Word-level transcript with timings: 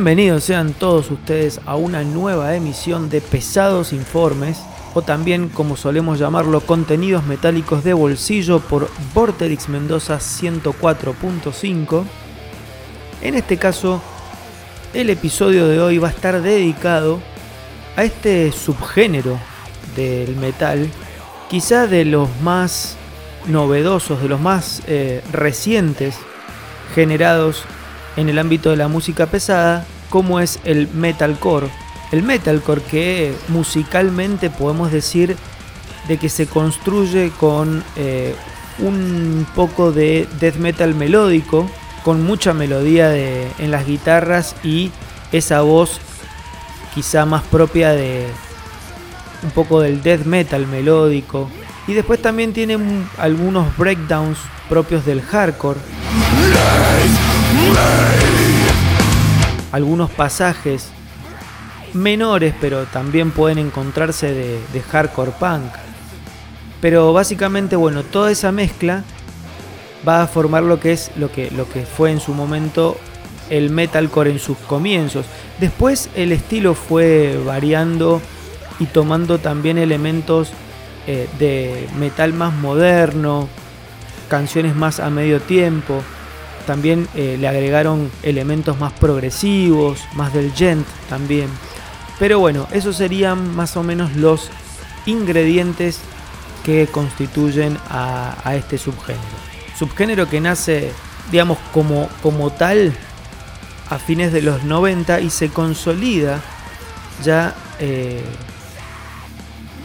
Bienvenidos 0.00 0.44
sean 0.44 0.72
todos 0.72 1.10
ustedes 1.10 1.60
a 1.66 1.76
una 1.76 2.02
nueva 2.04 2.56
emisión 2.56 3.10
de 3.10 3.20
Pesados 3.20 3.92
Informes, 3.92 4.58
o 4.94 5.02
también 5.02 5.50
como 5.50 5.76
solemos 5.76 6.18
llamarlo, 6.18 6.62
contenidos 6.62 7.26
metálicos 7.26 7.84
de 7.84 7.92
bolsillo 7.92 8.60
por 8.60 8.88
Vorterix 9.12 9.68
Mendoza 9.68 10.16
104.5. 10.16 12.04
En 13.20 13.34
este 13.34 13.58
caso, 13.58 14.00
el 14.94 15.10
episodio 15.10 15.68
de 15.68 15.82
hoy 15.82 15.98
va 15.98 16.08
a 16.08 16.12
estar 16.12 16.40
dedicado 16.40 17.20
a 17.94 18.02
este 18.02 18.52
subgénero 18.52 19.38
del 19.96 20.34
metal, 20.36 20.88
quizá 21.50 21.86
de 21.86 22.06
los 22.06 22.26
más 22.40 22.96
novedosos, 23.48 24.22
de 24.22 24.28
los 24.30 24.40
más 24.40 24.80
eh, 24.86 25.22
recientes 25.30 26.16
generados 26.94 27.66
en 28.16 28.28
el 28.28 28.38
ámbito 28.38 28.70
de 28.70 28.76
la 28.76 28.88
música 28.88 29.26
pesada, 29.26 29.86
como 30.08 30.40
es 30.40 30.58
el 30.64 30.88
metalcore. 30.88 31.68
El 32.12 32.22
metalcore 32.22 32.82
que 32.82 33.34
musicalmente 33.48 34.50
podemos 34.50 34.90
decir 34.90 35.36
de 36.08 36.16
que 36.18 36.28
se 36.28 36.46
construye 36.46 37.30
con 37.38 37.84
eh, 37.96 38.34
un 38.78 39.46
poco 39.54 39.92
de 39.92 40.26
death 40.40 40.56
metal 40.56 40.94
melódico, 40.94 41.70
con 42.04 42.24
mucha 42.24 42.54
melodía 42.54 43.14
en 43.14 43.70
las 43.70 43.86
guitarras 43.86 44.56
y 44.64 44.90
esa 45.32 45.60
voz 45.60 46.00
quizá 46.94 47.26
más 47.26 47.42
propia 47.42 47.90
de 47.90 48.26
un 49.42 49.50
poco 49.50 49.80
del 49.80 50.02
death 50.02 50.24
metal 50.24 50.66
melódico. 50.66 51.48
Y 51.86 51.94
después 51.94 52.20
también 52.20 52.52
tiene 52.52 52.78
algunos 53.18 53.76
breakdowns 53.76 54.38
propios 54.68 55.04
del 55.04 55.22
hardcore 55.22 55.80
algunos 59.72 60.10
pasajes 60.10 60.90
menores, 61.94 62.54
pero 62.60 62.84
también 62.84 63.30
pueden 63.30 63.58
encontrarse 63.58 64.32
de, 64.32 64.82
hardcore 64.82 65.32
punk. 65.32 65.72
Pero 66.80 67.12
básicamente, 67.12 67.76
bueno, 67.76 68.02
toda 68.02 68.30
esa 68.30 68.52
mezcla 68.52 69.04
va 70.06 70.22
a 70.22 70.26
formar 70.26 70.62
lo 70.62 70.80
que 70.80 70.92
es 70.92 71.10
lo 71.16 71.30
que, 71.30 71.50
lo 71.50 71.68
que 71.68 71.84
fue 71.84 72.10
en 72.10 72.20
su 72.20 72.32
momento 72.32 72.96
el 73.50 73.70
metalcore 73.70 74.30
en 74.30 74.38
sus 74.38 74.56
comienzos. 74.58 75.26
Después 75.58 76.08
el 76.14 76.32
estilo 76.32 76.74
fue 76.74 77.38
variando 77.44 78.22
y 78.78 78.86
tomando 78.86 79.38
también 79.38 79.76
elementos 79.76 80.52
eh, 81.06 81.28
de 81.38 81.88
metal 81.98 82.32
más 82.32 82.54
moderno, 82.54 83.48
canciones 84.28 84.74
más 84.74 85.00
a 85.00 85.10
medio 85.10 85.40
tiempo. 85.40 86.02
También 86.66 87.08
eh, 87.14 87.36
le 87.38 87.48
agregaron 87.48 88.10
elementos 88.22 88.78
más 88.78 88.92
progresivos, 88.92 90.00
más 90.14 90.32
del 90.32 90.52
gent 90.52 90.86
también. 91.08 91.48
Pero 92.18 92.38
bueno, 92.38 92.68
esos 92.70 92.96
serían 92.96 93.54
más 93.56 93.76
o 93.76 93.82
menos 93.82 94.14
los 94.16 94.50
ingredientes 95.06 96.00
que 96.64 96.86
constituyen 96.86 97.78
a, 97.88 98.54
este 98.54 98.78
subgénero. 98.78 99.24
Subgénero 99.78 100.28
que 100.28 100.40
nace, 100.40 100.92
digamos, 101.30 101.58
como, 101.72 102.08
como 102.22 102.50
tal 102.50 102.92
a 103.88 103.98
fines 103.98 104.32
de 104.32 104.42
los 104.42 104.62
90 104.64 105.20
y 105.20 105.30
se 105.30 105.48
consolida 105.48 106.40
ya 107.24 107.54
eh, 107.78 108.22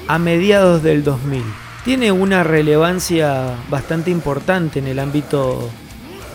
a 0.07 0.19
mediados 0.19 0.83
del 0.83 1.03
2000. 1.03 1.43
Tiene 1.85 2.11
una 2.11 2.43
relevancia 2.43 3.55
bastante 3.69 4.11
importante 4.11 4.79
en 4.79 4.87
el 4.87 4.99
ámbito 4.99 5.69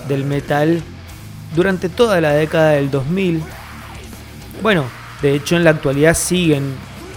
del 0.09 0.25
metal 0.25 0.83
durante 1.55 1.89
toda 1.89 2.21
la 2.21 2.33
década 2.33 2.73
del 2.73 2.91
2000. 2.91 3.43
Bueno, 4.63 4.85
de 5.23 5.35
hecho 5.35 5.57
en 5.57 5.65
la 5.65 5.71
actualidad 5.71 6.15
siguen, 6.15 6.75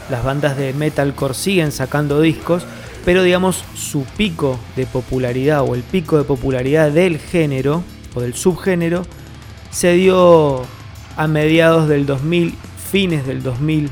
las 0.10 0.24
bandas 0.24 0.58
de 0.58 0.74
metalcore 0.74 1.34
siguen 1.34 1.72
sacando 1.72 2.22
discos, 2.22 2.66
pero 3.06 3.24
digamos 3.24 3.64
su 3.76 4.04
pico 4.04 4.60
de 4.76 4.86
popularidad 4.86 5.62
o 5.62 5.76
el 5.76 5.84
pico 5.84 6.18
de 6.18 6.24
popularidad 6.24 6.92
del 6.92 7.20
género 7.20 7.84
o 8.16 8.22
del 8.22 8.34
subgénero 8.34 9.06
se 9.72 9.94
dio 9.94 10.64
a 11.18 11.28
mediados 11.28 11.90
del 11.90 12.06
2000, 12.06 12.56
fines 12.92 13.26
del 13.26 13.44
2000, 13.44 13.90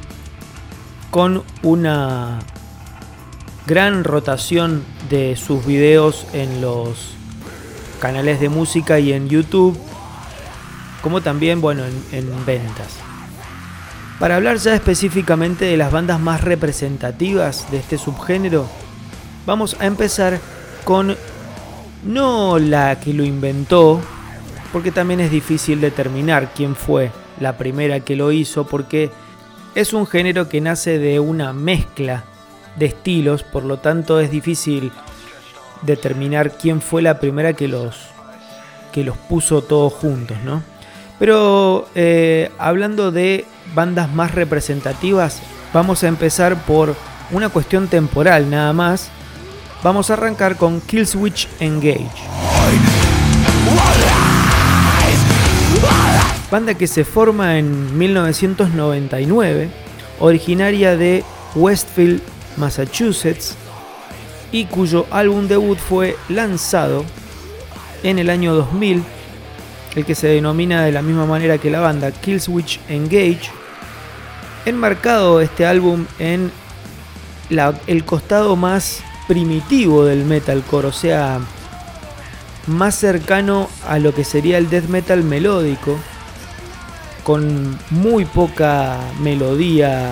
con 1.10 1.44
una 1.64 2.40
gran 3.68 4.04
rotación 4.04 4.84
de 5.10 5.36
sus 5.36 5.66
videos 5.66 6.26
en 6.34 6.62
los 6.62 7.16
canales 8.02 8.42
de 8.42 8.50
música 8.50 9.00
y 9.00 9.14
en 9.14 9.30
YouTube, 9.30 9.80
como 11.02 11.22
también 11.22 11.62
bueno, 11.62 11.84
en, 11.86 12.46
ventas. 12.46 12.98
Para 14.20 14.36
hablar 14.36 14.58
ya 14.58 14.76
específicamente 14.76 15.66
de 15.66 15.78
las 15.78 15.92
bandas 15.92 16.20
más 16.20 16.42
representativas 16.42 17.72
de 17.72 17.78
este 17.78 17.98
subgénero, 17.98 18.68
vamos 19.46 19.78
a 19.80 19.86
empezar 19.86 20.40
con 20.84 21.16
no 22.04 22.60
la 22.60 23.00
que 23.00 23.14
lo 23.14 23.24
inventó, 23.24 24.02
porque 24.74 24.92
también 24.92 25.20
es 25.20 25.32
difícil 25.32 25.80
determinar 25.80 26.54
quién 26.56 26.76
fue 26.76 27.12
la 27.40 27.58
primera 27.58 28.00
que 28.00 28.16
lo 28.16 28.32
hizo, 28.32 28.66
porque 28.66 29.12
es 29.76 29.94
un 29.94 30.08
género 30.08 30.50
que 30.50 30.60
nace 30.60 30.98
de 30.98 31.20
una 31.20 31.54
mezcla 31.54 32.24
de 32.78 32.88
estilos, 32.88 33.44
por 33.44 33.64
lo 33.64 33.78
tanto 33.78 34.20
es 34.20 34.32
difícil 34.32 34.92
determinar 35.82 36.58
quién 36.58 36.82
fue 36.82 37.02
la 37.02 37.20
primera 37.20 37.54
que 37.54 37.68
los, 37.68 37.98
que 38.92 39.04
los 39.04 39.18
puso 39.18 39.62
todos 39.62 39.94
juntos, 39.94 40.38
¿no? 40.44 40.64
Pero 41.20 41.88
eh, 41.94 42.52
hablando 42.58 43.12
de 43.12 43.46
bandas 43.76 44.12
más 44.12 44.34
representativas, 44.34 45.42
vamos 45.74 46.04
a 46.04 46.08
empezar 46.08 46.56
por 46.64 46.96
una 47.32 47.50
cuestión 47.50 47.88
temporal 47.88 48.50
nada 48.50 48.74
más. 48.74 49.10
Vamos 49.84 50.10
a 50.10 50.14
arrancar 50.14 50.58
con 50.58 50.82
Killswitch 50.82 51.48
Engage. 51.60 52.10
Banda 56.52 56.74
que 56.74 56.88
se 56.88 57.06
forma 57.06 57.58
en 57.58 57.98
1999, 57.98 59.70
originaria 60.20 60.98
de 60.98 61.24
Westfield, 61.56 62.22
Massachusetts, 62.58 63.56
y 64.52 64.66
cuyo 64.66 65.06
álbum 65.12 65.48
debut 65.48 65.78
fue 65.78 66.18
lanzado 66.30 67.06
en 68.04 68.20
el 68.20 68.30
año 68.30 68.54
2000, 68.54 69.04
el 69.96 70.06
que 70.06 70.16
se 70.16 70.28
denomina 70.28 70.84
de 70.84 70.92
la 70.92 71.02
misma 71.02 71.26
manera 71.26 71.58
que 71.58 71.70
la 71.70 71.80
banda 71.80 72.12
Killswitch 72.12 72.80
Engage, 72.90 73.50
enmarcado 74.66 75.42
este 75.42 75.66
álbum 75.66 76.06
en 76.20 76.52
el 77.88 78.06
costado 78.06 78.56
más 78.56 79.04
primitivo 79.28 80.06
del 80.06 80.26
metalcore, 80.26 80.88
o 80.88 80.92
sea, 80.92 81.40
más 82.68 82.96
cercano 82.96 83.70
a 83.88 84.00
lo 84.00 84.14
que 84.14 84.24
sería 84.24 84.58
el 84.58 84.70
death 84.70 84.88
metal 84.88 85.24
melódico, 85.24 85.98
con 87.24 87.78
muy 87.90 88.26
poca 88.26 88.98
melodía 89.22 90.12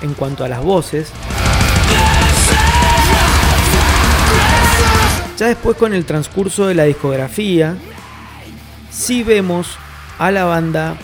en 0.00 0.14
cuanto 0.14 0.44
a 0.44 0.48
las 0.48 0.62
voces. 0.62 1.12
Ya 5.36 5.48
después 5.48 5.76
con 5.76 5.92
el 5.92 6.06
transcurso 6.06 6.66
de 6.66 6.74
la 6.74 6.84
discografía, 6.84 7.76
sí 8.90 9.22
vemos 9.22 9.76
a 10.18 10.30
la 10.30 10.44
banda 10.44 10.96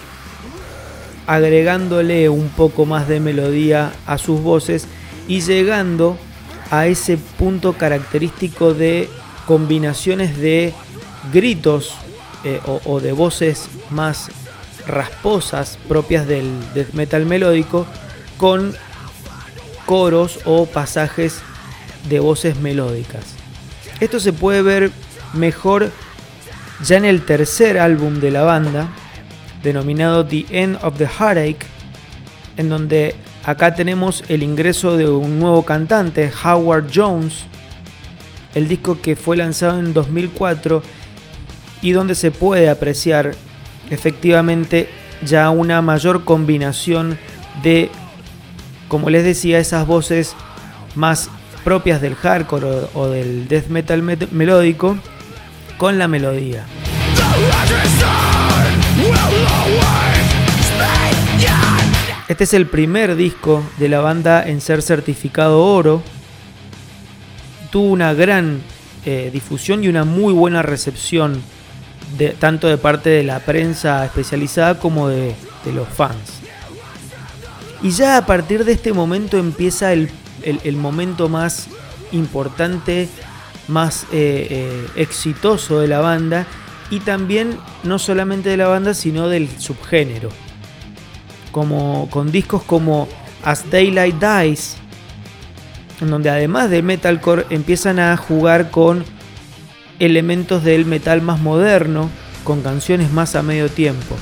agregándole 1.26 2.28
un 2.30 2.48
poco 2.48 2.86
más 2.86 3.08
de 3.08 3.20
melodía 3.20 3.92
a 4.06 4.16
sus 4.16 4.40
voces 4.40 4.86
y 5.28 5.42
llegando 5.42 6.16
a 6.70 6.86
ese 6.86 7.18
punto 7.18 7.74
característico 7.74 8.72
de 8.72 9.08
combinaciones 9.46 10.38
de 10.38 10.72
gritos 11.32 11.94
eh, 12.44 12.60
o, 12.64 13.00
de 13.00 13.12
voces 13.12 13.68
más 13.90 14.30
rasposas 14.86 15.78
propias 15.88 16.26
del 16.26 16.50
death 16.74 16.92
metal 16.94 17.26
melódico 17.26 17.86
con 18.38 18.74
coros 19.84 20.40
o 20.44 20.66
pasajes 20.66 21.40
de 22.08 22.18
voces 22.18 22.56
melódicas. 22.56 23.41
Esto 24.02 24.18
se 24.18 24.32
puede 24.32 24.62
ver 24.62 24.90
mejor 25.32 25.92
ya 26.84 26.96
en 26.96 27.04
el 27.04 27.24
tercer 27.24 27.78
álbum 27.78 28.18
de 28.18 28.32
la 28.32 28.42
banda, 28.42 28.88
denominado 29.62 30.26
The 30.26 30.44
End 30.50 30.76
of 30.82 30.98
the 30.98 31.06
Heartache, 31.06 31.68
en 32.56 32.68
donde 32.68 33.14
acá 33.44 33.76
tenemos 33.76 34.24
el 34.26 34.42
ingreso 34.42 34.96
de 34.96 35.08
un 35.08 35.38
nuevo 35.38 35.64
cantante, 35.64 36.32
Howard 36.44 36.86
Jones, 36.92 37.44
el 38.56 38.66
disco 38.66 39.00
que 39.00 39.14
fue 39.14 39.36
lanzado 39.36 39.78
en 39.78 39.94
2004 39.94 40.82
y 41.80 41.92
donde 41.92 42.16
se 42.16 42.32
puede 42.32 42.68
apreciar 42.68 43.36
efectivamente 43.88 44.88
ya 45.24 45.48
una 45.50 45.80
mayor 45.80 46.24
combinación 46.24 47.20
de, 47.62 47.88
como 48.88 49.10
les 49.10 49.22
decía, 49.22 49.60
esas 49.60 49.86
voces 49.86 50.34
más 50.96 51.30
propias 51.62 52.00
del 52.00 52.14
hardcore 52.14 52.88
o, 52.94 53.08
del 53.08 53.48
death 53.48 53.68
metal 53.68 54.02
melódico 54.30 54.98
con 55.78 55.98
la 55.98 56.08
melodía. 56.08 56.64
Este 62.28 62.44
es 62.44 62.54
el 62.54 62.66
primer 62.66 63.16
disco 63.16 63.62
de 63.78 63.88
la 63.88 64.00
banda 64.00 64.46
en 64.46 64.60
ser 64.60 64.80
certificado 64.80 65.62
oro. 65.64 66.02
Tuvo 67.70 67.86
una 67.86 68.14
gran 68.14 68.62
eh, 69.04 69.30
difusión 69.32 69.82
y 69.82 69.88
una 69.88 70.04
muy 70.04 70.32
buena 70.32 70.62
recepción, 70.62 71.42
tanto 72.38 72.68
de 72.68 72.78
parte 72.78 73.10
de 73.10 73.24
la 73.24 73.40
prensa 73.40 74.04
especializada 74.04 74.78
como 74.78 75.08
de, 75.08 75.34
los 75.74 75.88
fans. 75.88 76.40
Y 77.82 77.90
ya 77.90 78.16
a 78.16 78.26
partir 78.26 78.64
de 78.64 78.72
este 78.72 78.92
momento 78.92 79.38
empieza 79.38 79.92
el, 79.92 80.08
momento 80.76 81.28
más 81.28 81.68
importante, 82.12 83.08
más 83.68 84.04
eh, 84.12 84.46
eh, 84.50 84.86
exitoso 84.96 85.80
de 85.80 85.88
la 85.88 86.00
banda 86.00 86.46
y 86.90 87.00
también 87.00 87.58
no 87.84 87.98
solamente 87.98 88.50
de 88.50 88.56
la 88.56 88.68
banda 88.68 88.94
sino 88.94 89.28
del 89.28 89.48
subgénero. 89.58 90.28
Como, 91.50 92.08
con 92.10 92.32
discos 92.32 92.62
como 92.62 93.08
As 93.44 93.70
Daylight 93.70 94.16
Dies, 94.16 94.76
en 96.00 96.10
donde 96.10 96.30
además 96.30 96.70
de 96.70 96.82
metalcore 96.82 97.46
empiezan 97.50 97.98
a 97.98 98.16
jugar 98.16 98.70
con 98.70 99.04
elementos 99.98 100.64
del 100.64 100.84
metal 100.84 101.22
más 101.22 101.40
moderno, 101.40 102.10
con 102.44 102.62
canciones 102.62 103.12
más 103.12 103.36
a 103.36 103.42
medio 103.42 103.68
tiempo. 103.68 104.16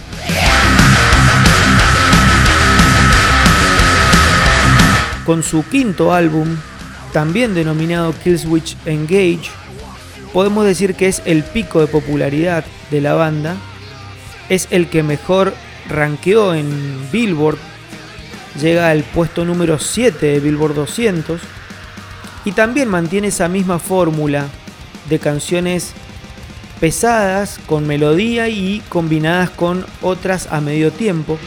Con 5.24 5.42
su 5.42 5.64
quinto 5.68 6.12
álbum, 6.12 6.56
también 7.12 7.54
denominado 7.54 8.14
Killswitch 8.22 8.76
Engage, 8.86 9.50
podemos 10.32 10.64
decir 10.64 10.94
que 10.94 11.08
es 11.08 11.22
el 11.24 11.42
pico 11.42 11.80
de 11.80 11.86
popularidad 11.86 12.64
de 12.90 13.00
la 13.00 13.14
banda, 13.14 13.56
es 14.48 14.68
el 14.70 14.88
que 14.88 15.02
mejor 15.02 15.54
ranqueó 15.88 16.54
en 16.54 17.10
Billboard, 17.12 17.58
llega 18.60 18.90
al 18.90 19.02
puesto 19.02 19.44
número 19.44 19.78
7 19.78 20.24
de 20.24 20.40
Billboard 20.40 20.74
200 20.74 21.40
y 22.44 22.52
también 22.52 22.88
mantiene 22.88 23.28
esa 23.28 23.48
misma 23.48 23.78
fórmula 23.78 24.46
de 25.08 25.18
canciones 25.18 25.92
pesadas 26.80 27.60
con 27.66 27.86
melodía 27.86 28.48
y 28.48 28.82
combinadas 28.88 29.50
con 29.50 29.84
otras 30.00 30.48
a 30.50 30.60
medio 30.60 30.90
tiempo. 30.90 31.38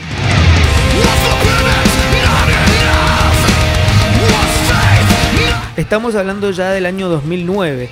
Estamos 5.83 6.15
hablando 6.15 6.49
ya 6.49 6.71
del 6.71 6.85
año 6.85 7.09
2009, 7.09 7.89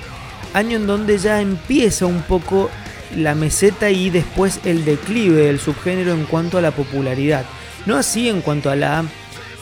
año 0.54 0.78
en 0.78 0.86
donde 0.86 1.18
ya 1.18 1.42
empieza 1.42 2.06
un 2.06 2.22
poco 2.22 2.70
la 3.14 3.34
meseta 3.34 3.90
y 3.90 4.08
después 4.08 4.60
el 4.64 4.86
declive 4.86 5.42
del 5.42 5.60
subgénero 5.60 6.12
en 6.12 6.24
cuanto 6.24 6.56
a 6.56 6.62
la 6.62 6.70
popularidad. 6.70 7.44
No 7.84 7.98
así 7.98 8.30
en 8.30 8.40
cuanto 8.40 8.70
a 8.70 8.76
la 8.76 9.04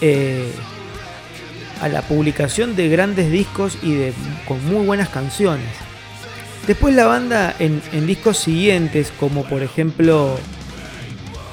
eh, 0.00 0.48
a 1.82 1.88
la 1.88 2.02
publicación 2.02 2.76
de 2.76 2.88
grandes 2.88 3.32
discos 3.32 3.76
y 3.82 3.94
de, 3.94 4.12
con 4.46 4.64
muy 4.64 4.86
buenas 4.86 5.08
canciones. 5.08 5.66
Después 6.68 6.94
la 6.94 7.06
banda 7.06 7.56
en, 7.58 7.82
discos 8.06 8.38
siguientes, 8.38 9.12
como 9.18 9.42
por 9.44 9.60
ejemplo 9.64 10.38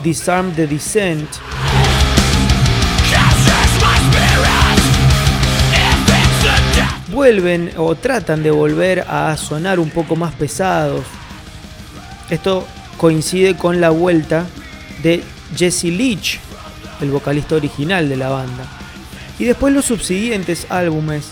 Disarm 0.04 0.54
the 0.54 0.68
Descent, 0.68 1.28
vuelven 7.28 7.72
o 7.76 7.94
tratan 7.94 8.42
de 8.42 8.52
volver 8.52 9.02
a 9.02 9.36
sonar 9.36 9.82
un 9.82 9.90
poco 9.90 10.16
más 10.16 10.34
pesados. 10.36 11.04
Esto 12.30 12.66
coincide 12.98 13.58
con 13.58 13.82
la 13.82 13.90
vuelta 13.90 14.46
de 15.04 15.22
Jesse 15.54 15.86
Leach, 15.86 16.40
el 17.02 17.12
vocalista 17.12 17.56
original 17.56 18.08
de 18.08 18.16
la 18.16 18.30
banda. 18.30 18.64
Y 19.40 19.44
después 19.44 19.74
los 19.74 19.84
subsiguientes 19.84 20.68
álbumes, 20.70 21.26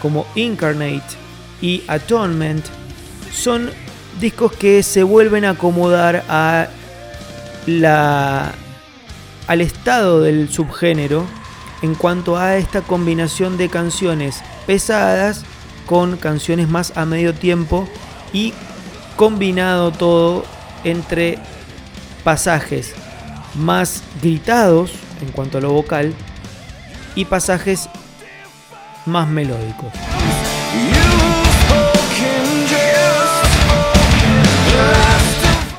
como 0.00 0.24
Incarnate 0.36 1.16
y 1.60 1.82
Atonement, 1.88 2.64
son 3.32 3.70
discos 4.20 4.52
que 4.52 4.84
se 4.84 5.02
vuelven 5.02 5.44
a 5.44 5.50
acomodar 5.50 6.22
a 6.28 6.68
la, 7.66 8.52
al 9.48 9.60
estado 9.60 10.20
del 10.20 10.48
subgénero 10.48 11.26
en 11.82 11.96
cuanto 11.96 12.36
a 12.36 12.56
esta 12.56 12.82
combinación 12.82 13.58
de 13.58 13.68
canciones 13.68 14.44
pesadas 14.70 15.42
con 15.84 16.16
canciones 16.16 16.68
más 16.68 16.96
a 16.96 17.04
medio 17.04 17.34
tiempo 17.34 17.88
y 18.32 18.54
combinado 19.16 19.90
todo 19.90 20.44
entre 20.84 21.40
pasajes 22.22 22.94
más 23.56 24.04
gritados 24.22 24.92
en 25.22 25.32
cuanto 25.32 25.58
a 25.58 25.60
lo 25.60 25.72
vocal 25.72 26.14
y 27.16 27.24
pasajes 27.24 27.88
más 29.06 29.26
melódicos. 29.26 29.92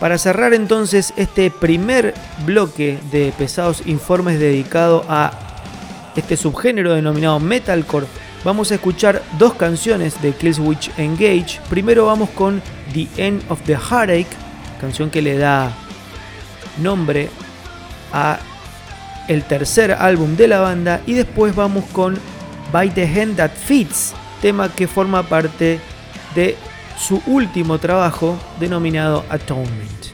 Para 0.01 0.17
cerrar 0.17 0.53
entonces 0.53 1.13
este 1.15 1.49
primer 1.49 2.13
bloque 2.45 2.99
de 3.09 3.31
pesados 3.37 3.83
informes 3.85 4.37
dedicado 4.37 5.05
a 5.07 5.31
este 6.17 6.35
subgénero 6.35 6.93
denominado 6.93 7.39
metalcore, 7.39 8.07
vamos 8.43 8.71
a 8.71 8.75
escuchar 8.75 9.21
dos 9.37 9.53
canciones 9.53 10.21
de 10.21 10.33
Killswitch 10.33 10.91
Engage. 10.97 11.59
Primero 11.69 12.05
vamos 12.05 12.29
con 12.31 12.61
The 12.93 13.07
End 13.17 13.43
of 13.49 13.61
the 13.63 13.73
Heartache, 13.73 14.27
canción 14.79 15.09
que 15.09 15.21
le 15.21 15.37
da 15.37 15.71
nombre 16.77 17.29
a 18.13 18.39
el 19.27 19.43
tercer 19.43 19.91
álbum 19.91 20.35
de 20.35 20.47
la 20.47 20.59
banda 20.59 21.01
y 21.05 21.13
después 21.13 21.55
vamos 21.55 21.85
con 21.91 22.17
By 22.71 22.89
the 22.89 23.03
Hand 23.03 23.37
That 23.37 23.51
Fits, 23.51 24.13
tema 24.41 24.69
que 24.69 24.87
forma 24.87 25.23
parte 25.23 25.79
de 26.35 26.57
su 26.97 27.21
último 27.25 27.79
trabajo 27.79 28.37
denominado 28.59 29.25
Atonement. 29.29 30.10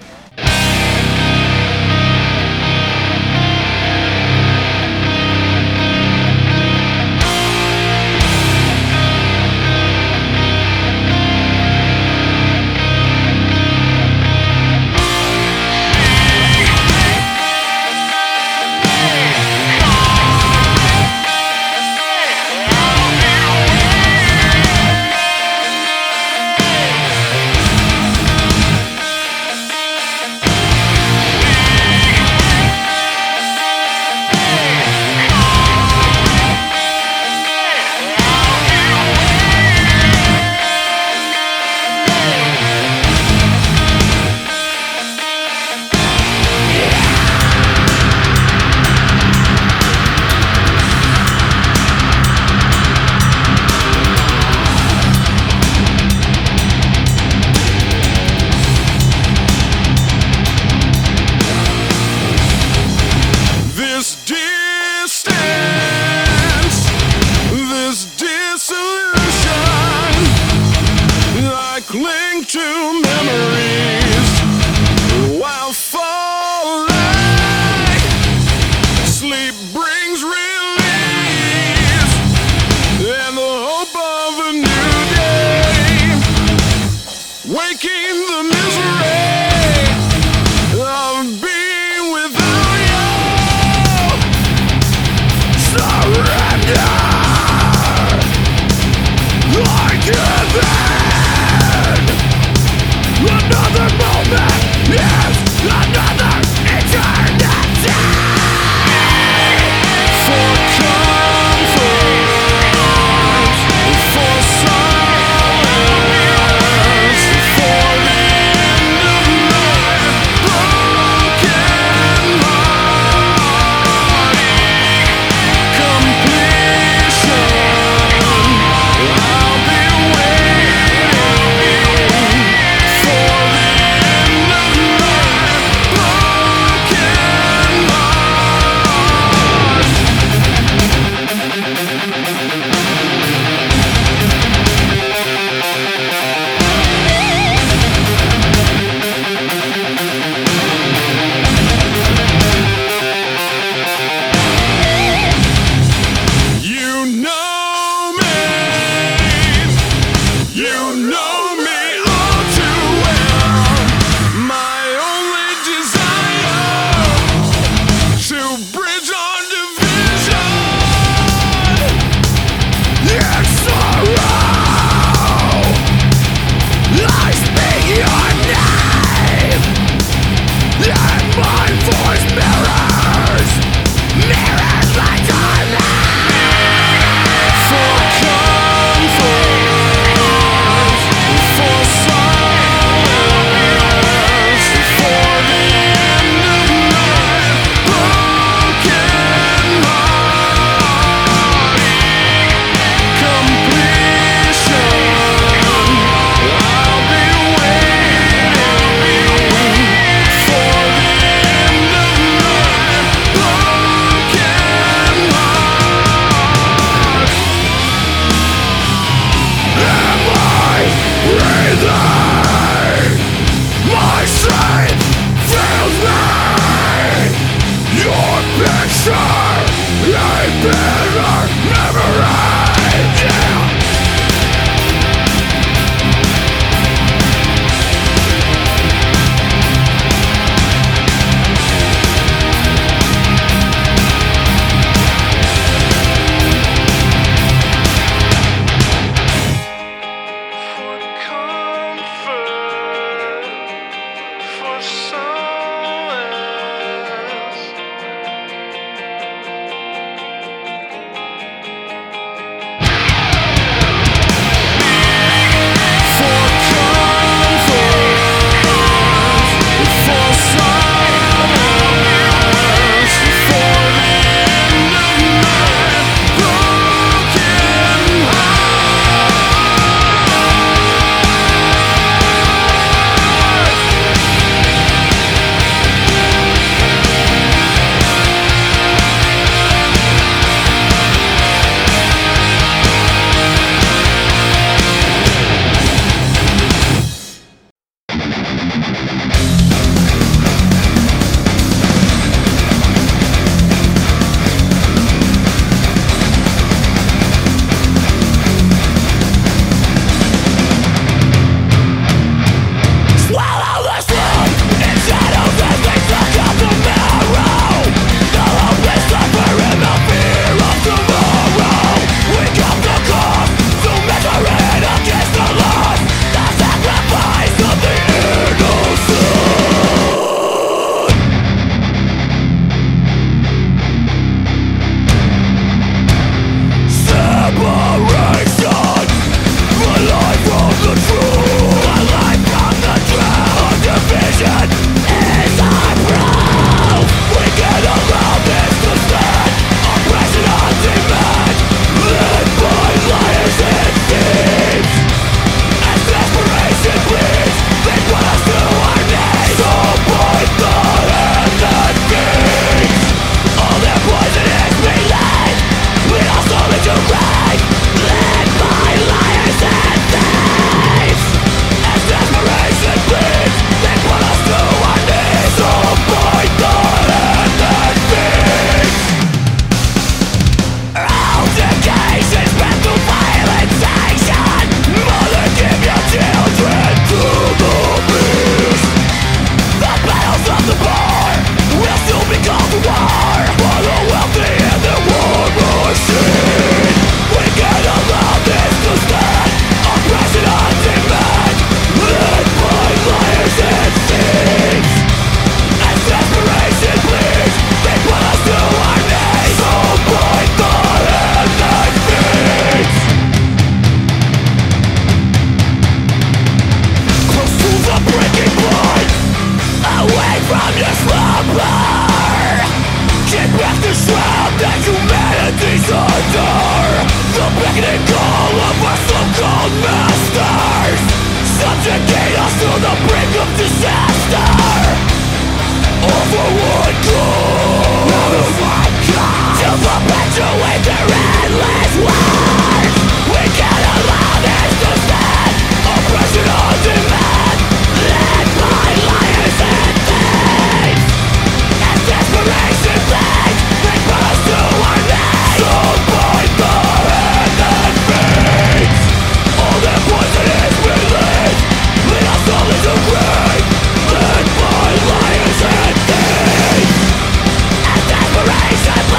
Cause 468.78 468.90
I 468.90 469.17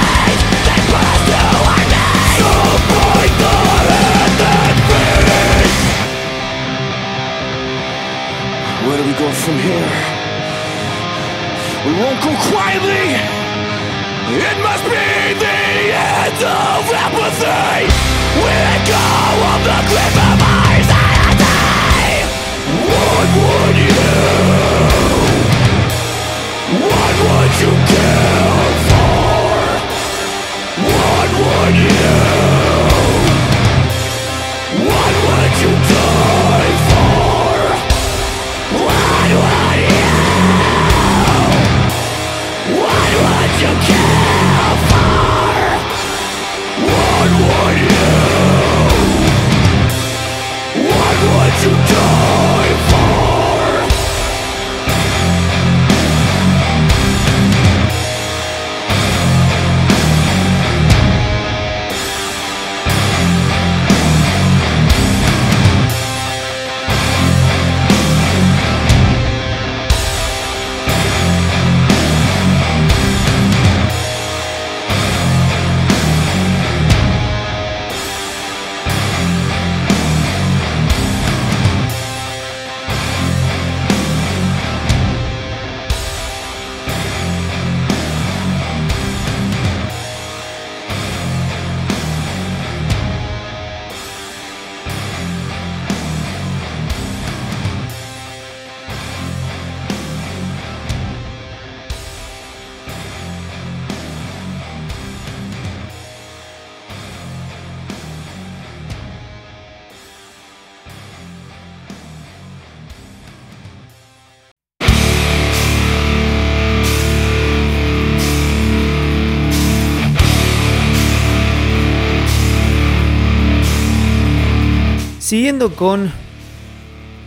Siguiendo 125.29 125.75
con 125.75 126.11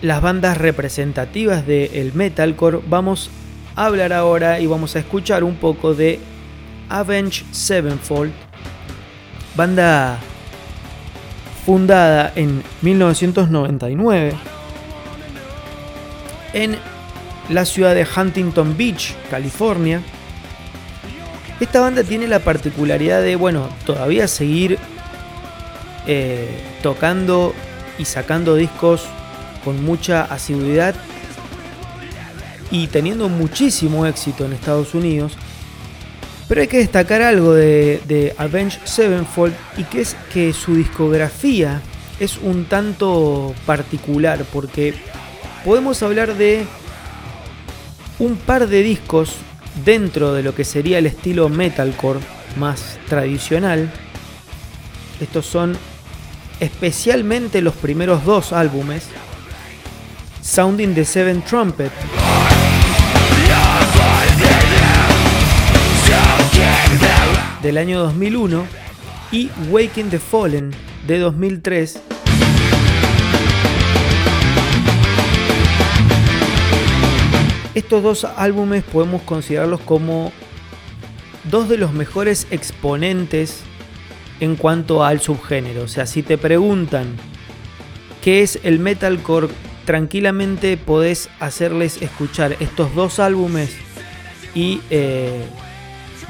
las 0.02 0.24
bandas 0.24 0.58
representativas 0.58 1.68
del 1.68 2.12
metalcore, 2.16 2.80
vamos 2.88 3.30
a 3.76 3.86
hablar 3.86 4.12
ahora 4.12 4.60
y 4.60 4.66
vamos 4.66 4.96
a 4.96 5.00
escuchar 5.02 5.44
un 5.44 5.54
poco 5.58 5.94
de 5.94 6.20
Avenged 6.90 7.46
Sevenfold, 7.52 8.32
banda 9.56 10.18
fundada 11.64 12.34
en 12.36 12.64
1999 12.82 14.34
en 16.54 16.78
la 17.50 17.66
ciudad 17.66 17.94
de 17.94 18.08
Huntington 18.18 18.76
Beach, 18.76 19.14
California. 19.30 20.02
Esta 21.60 21.82
banda 21.82 22.04
tiene 22.04 22.28
la 22.28 22.40
particularidad 22.40 23.22
de, 23.22 23.36
bueno, 23.36 23.70
todavía 23.86 24.28
seguir 24.28 24.80
eh, 26.08 26.50
tocando 26.82 27.54
y 28.02 28.06
sacando 28.06 28.56
discos 28.56 29.04
con 29.64 29.84
mucha 29.86 30.24
asiduidad 30.24 30.96
y 32.72 32.88
teniendo 32.88 33.30
muchísimo 33.30 34.08
éxito 34.08 34.46
en 34.46 34.54
Estados 34.54 34.96
Unidos. 34.96 35.34
Pero 36.48 36.62
hay 36.62 36.68
que 36.68 36.80
destacar 36.80 37.22
algo 37.22 37.54
de, 37.54 38.02
de 38.08 38.34
Avenged 38.40 38.80
Sevenfold 38.86 39.54
y 39.78 39.84
que 39.84 40.02
es 40.02 40.16
que 40.34 40.52
su 40.52 40.76
discografía 40.76 41.82
es 42.20 42.38
un 42.40 42.66
tanto 42.66 43.54
particular 43.68 44.46
porque 44.52 44.96
podemos 45.64 46.02
hablar 46.02 46.36
de 46.36 46.66
un 48.18 48.36
par 48.36 48.68
de 48.68 48.82
discos 48.82 49.36
dentro 49.86 50.34
de 50.34 50.42
lo 50.42 50.56
que 50.56 50.66
sería 50.66 50.98
el 50.98 51.06
estilo 51.06 51.50
metalcore 51.50 52.20
más 52.58 52.98
tradicional. 53.08 53.92
Estos 55.20 55.46
son 55.46 55.78
especialmente 56.62 57.60
los 57.62 57.74
primeros 57.74 58.24
dos 58.24 58.54
álbumes, 58.54 59.08
Sounding 60.43 60.93
the 60.93 61.04
Seven 61.04 61.41
Trumpet, 61.41 61.91
del 67.63 67.78
año 67.80 68.00
2001 68.00 68.65
y 69.32 69.50
Waking 69.71 70.12
the 70.12 70.19
Fallen 70.19 70.71
de 71.08 71.17
2003. 71.17 72.00
Estos 77.74 78.04
dos 78.04 78.24
álbumes 78.36 78.84
podemos 78.84 79.24
considerarlos 79.24 79.80
como 79.82 80.32
dos 81.45 81.69
de 81.69 81.78
los 81.78 81.93
mejores 81.93 82.45
exponentes 82.52 83.63
en 84.42 84.58
cuanto 84.58 85.06
al 85.06 85.22
subgénero. 85.22 85.84
O 85.84 85.88
sea, 85.88 86.06
si 86.06 86.24
te 86.24 86.38
preguntan 86.38 87.16
qué 88.22 88.42
es 88.42 88.60
el 88.64 88.80
metalcore, 88.80 89.48
tranquilamente 89.86 90.76
podés 90.76 91.30
hacerles 91.40 92.02
escuchar 92.02 92.58
estos 92.60 92.94
dos 92.94 93.20
álbumes 93.20 93.70
y 94.54 94.82
eh, 94.90 95.46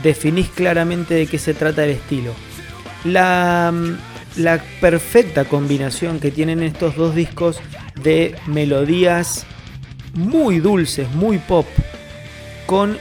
definís 0.03 0.49
claramente 0.49 1.15
de 1.15 1.25
qué 1.25 1.39
se 1.39 1.53
trata 1.53 1.85
el 1.85 1.91
estilo. 1.91 2.33
La, 3.05 3.73
la 4.35 4.61
perfecta 4.79 5.45
combinación 5.45 6.19
que 6.19 6.31
tienen 6.31 6.61
estos 6.61 6.95
dos 6.95 7.15
discos 7.15 7.59
de 8.03 8.35
melodías 8.45 9.45
muy 10.13 10.59
dulces, 10.59 11.09
muy 11.15 11.37
pop, 11.37 11.65
con 12.65 12.97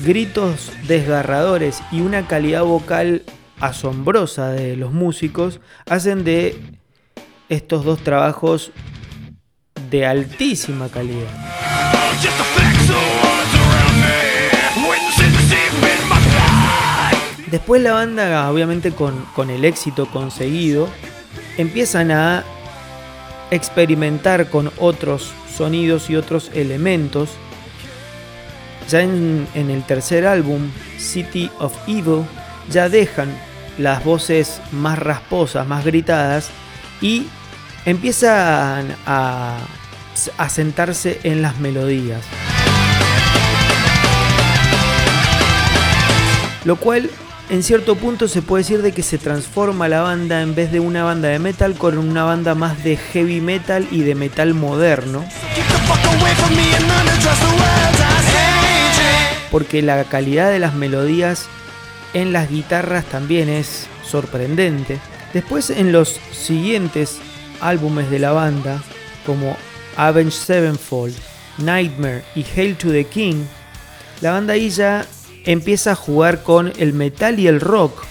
gritos 0.00 0.72
desgarradores 0.88 1.80
y 1.92 2.00
una 2.00 2.26
calidad 2.26 2.64
vocal 2.64 3.22
asombrosa 3.60 4.50
de 4.50 4.76
los 4.76 4.92
músicos 4.92 5.60
hacen 5.88 6.24
de 6.24 6.60
estos 7.48 7.84
dos 7.84 8.00
trabajos 8.00 8.72
de 9.90 10.06
altísima 10.06 10.88
calidad. 10.88 11.28
Después 17.50 17.80
la 17.80 17.92
banda, 17.92 18.50
obviamente 18.50 18.90
con, 18.90 19.24
con 19.34 19.50
el 19.50 19.64
éxito 19.64 20.06
conseguido, 20.06 20.88
empiezan 21.56 22.10
a 22.10 22.44
experimentar 23.50 24.50
con 24.50 24.72
otros 24.78 25.32
sonidos 25.54 26.10
y 26.10 26.16
otros 26.16 26.50
elementos. 26.54 27.30
Ya 28.88 29.02
en, 29.02 29.46
en, 29.54 29.70
el 29.70 29.84
tercer 29.84 30.26
álbum, 30.26 30.70
City 30.98 31.50
of 31.58 31.72
Evil, 31.88 32.24
ya 32.70 32.88
dejan 32.88 33.28
las 33.78 34.04
voces 34.04 34.60
más 34.72 34.98
rasposas, 34.98 35.66
más 35.66 35.84
gritadas 35.84 36.50
y 37.00 37.26
empiezan 37.84 38.94
a, 39.06 39.58
sentarse 40.48 41.20
en 41.24 41.42
las 41.42 41.58
melodías. 41.58 42.22
Lo 46.64 46.76
cual 46.76 47.10
en 47.48 47.62
cierto 47.62 47.94
punto 47.94 48.26
se 48.26 48.42
puede 48.42 48.64
decir 48.64 48.82
de 48.82 48.92
que 48.92 49.02
se 49.02 49.18
transforma 49.18 49.88
la 49.88 50.00
banda 50.02 50.42
en 50.42 50.54
vez 50.54 50.72
de 50.72 50.80
una 50.80 51.04
banda 51.04 51.28
de 51.28 51.38
metal 51.38 51.74
con 51.74 51.96
una 51.96 52.24
banda 52.24 52.56
más 52.56 52.82
de 52.82 52.96
heavy 52.96 53.40
metal 53.40 53.86
y 53.92 54.00
de 54.00 54.16
metal 54.16 54.54
moderno. 54.54 55.24
Porque 59.52 59.82
la 59.82 60.02
calidad 60.04 60.50
de 60.50 60.58
las 60.58 60.74
melodías 60.74 61.48
en 62.16 62.32
las 62.32 62.48
guitarras 62.48 63.04
también 63.04 63.50
es 63.50 63.88
sorprendente. 64.02 64.98
Después 65.34 65.68
en 65.68 65.92
los 65.92 66.18
siguientes 66.32 67.18
álbumes 67.60 68.10
de 68.10 68.18
la 68.18 68.32
banda, 68.32 68.82
como 69.26 69.54
Avenged 69.98 70.32
Sevenfold, 70.32 71.14
Nightmare 71.58 72.24
y 72.34 72.42
Hail 72.42 72.76
to 72.76 72.88
the 72.88 73.04
King, 73.04 73.44
la 74.22 74.32
banda 74.32 74.54
ahí 74.54 74.70
ya 74.70 75.04
empieza 75.44 75.92
a 75.92 75.94
jugar 75.94 76.42
con 76.42 76.72
el 76.78 76.94
metal 76.94 77.38
y 77.38 77.48
el 77.48 77.60
rock 77.60 78.02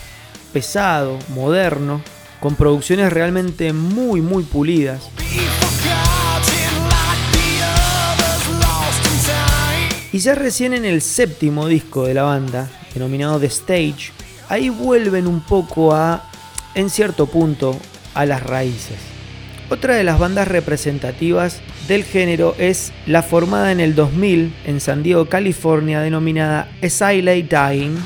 pesado, 0.53 1.17
moderno, 1.29 1.99
con 2.39 2.53
producciones 2.53 3.11
realmente 3.11 3.73
muy 3.73 4.21
muy 4.21 4.43
pulidas. 4.43 5.09
Y 10.11 10.19
ya 10.19 10.35
recién 10.35 10.75
en 10.75 10.85
el 10.85 11.01
séptimo 11.01 11.67
disco 11.67 12.05
de 12.05 12.13
la 12.13 12.23
banda, 12.23 12.69
denominado 12.95 13.39
The 13.39 13.47
Stage, 13.47 14.11
ahí 14.49 14.69
vuelven 14.69 15.27
un 15.27 15.41
poco 15.41 15.93
a, 15.93 16.23
en 16.73 16.89
cierto 16.89 17.27
punto, 17.27 17.77
a 18.13 18.25
las 18.25 18.41
raíces. 18.41 18.97
Otra 19.69 19.95
de 19.95 20.03
las 20.03 20.19
bandas 20.19 20.47
representativas 20.47 21.59
del 21.87 22.03
género 22.03 22.55
es 22.57 22.93
la 23.05 23.21
formada 23.21 23.71
en 23.71 23.79
el 23.79 23.95
2000 23.95 24.53
en 24.65 24.79
San 24.79 25.03
Diego, 25.03 25.27
California, 25.27 26.01
denominada 26.01 26.71
As 26.81 26.99
Dying, 26.99 27.97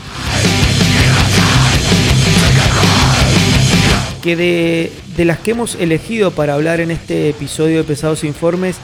que 4.23 4.35
de, 4.35 4.91
de, 5.15 5.25
las 5.25 5.39
que 5.39 5.51
hemos 5.51 5.75
elegido 5.75 6.31
para 6.31 6.55
hablar 6.55 6.79
en 6.79 6.91
este 6.91 7.29
episodio 7.29 7.77
de 7.77 7.83
Pesados 7.83 8.23
Informes 8.23 8.77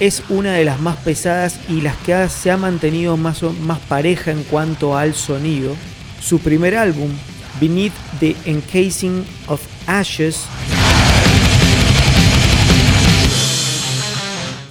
es 0.00 0.22
una 0.28 0.54
de 0.54 0.64
las 0.64 0.80
más 0.80 0.96
pesadas 0.98 1.58
y 1.68 1.80
las 1.80 1.96
que 1.98 2.28
se 2.28 2.50
ha 2.50 2.56
mantenido 2.56 3.16
más, 3.16 3.42
más 3.42 3.80
pareja 3.80 4.30
en 4.30 4.44
cuanto 4.44 4.96
al 4.96 5.14
sonido. 5.14 5.74
Su 6.20 6.38
primer 6.38 6.76
álbum, 6.76 7.10
Beneath 7.60 7.92
the 8.20 8.36
Encasing 8.44 9.24
of 9.48 9.60
Ashes, 9.86 10.42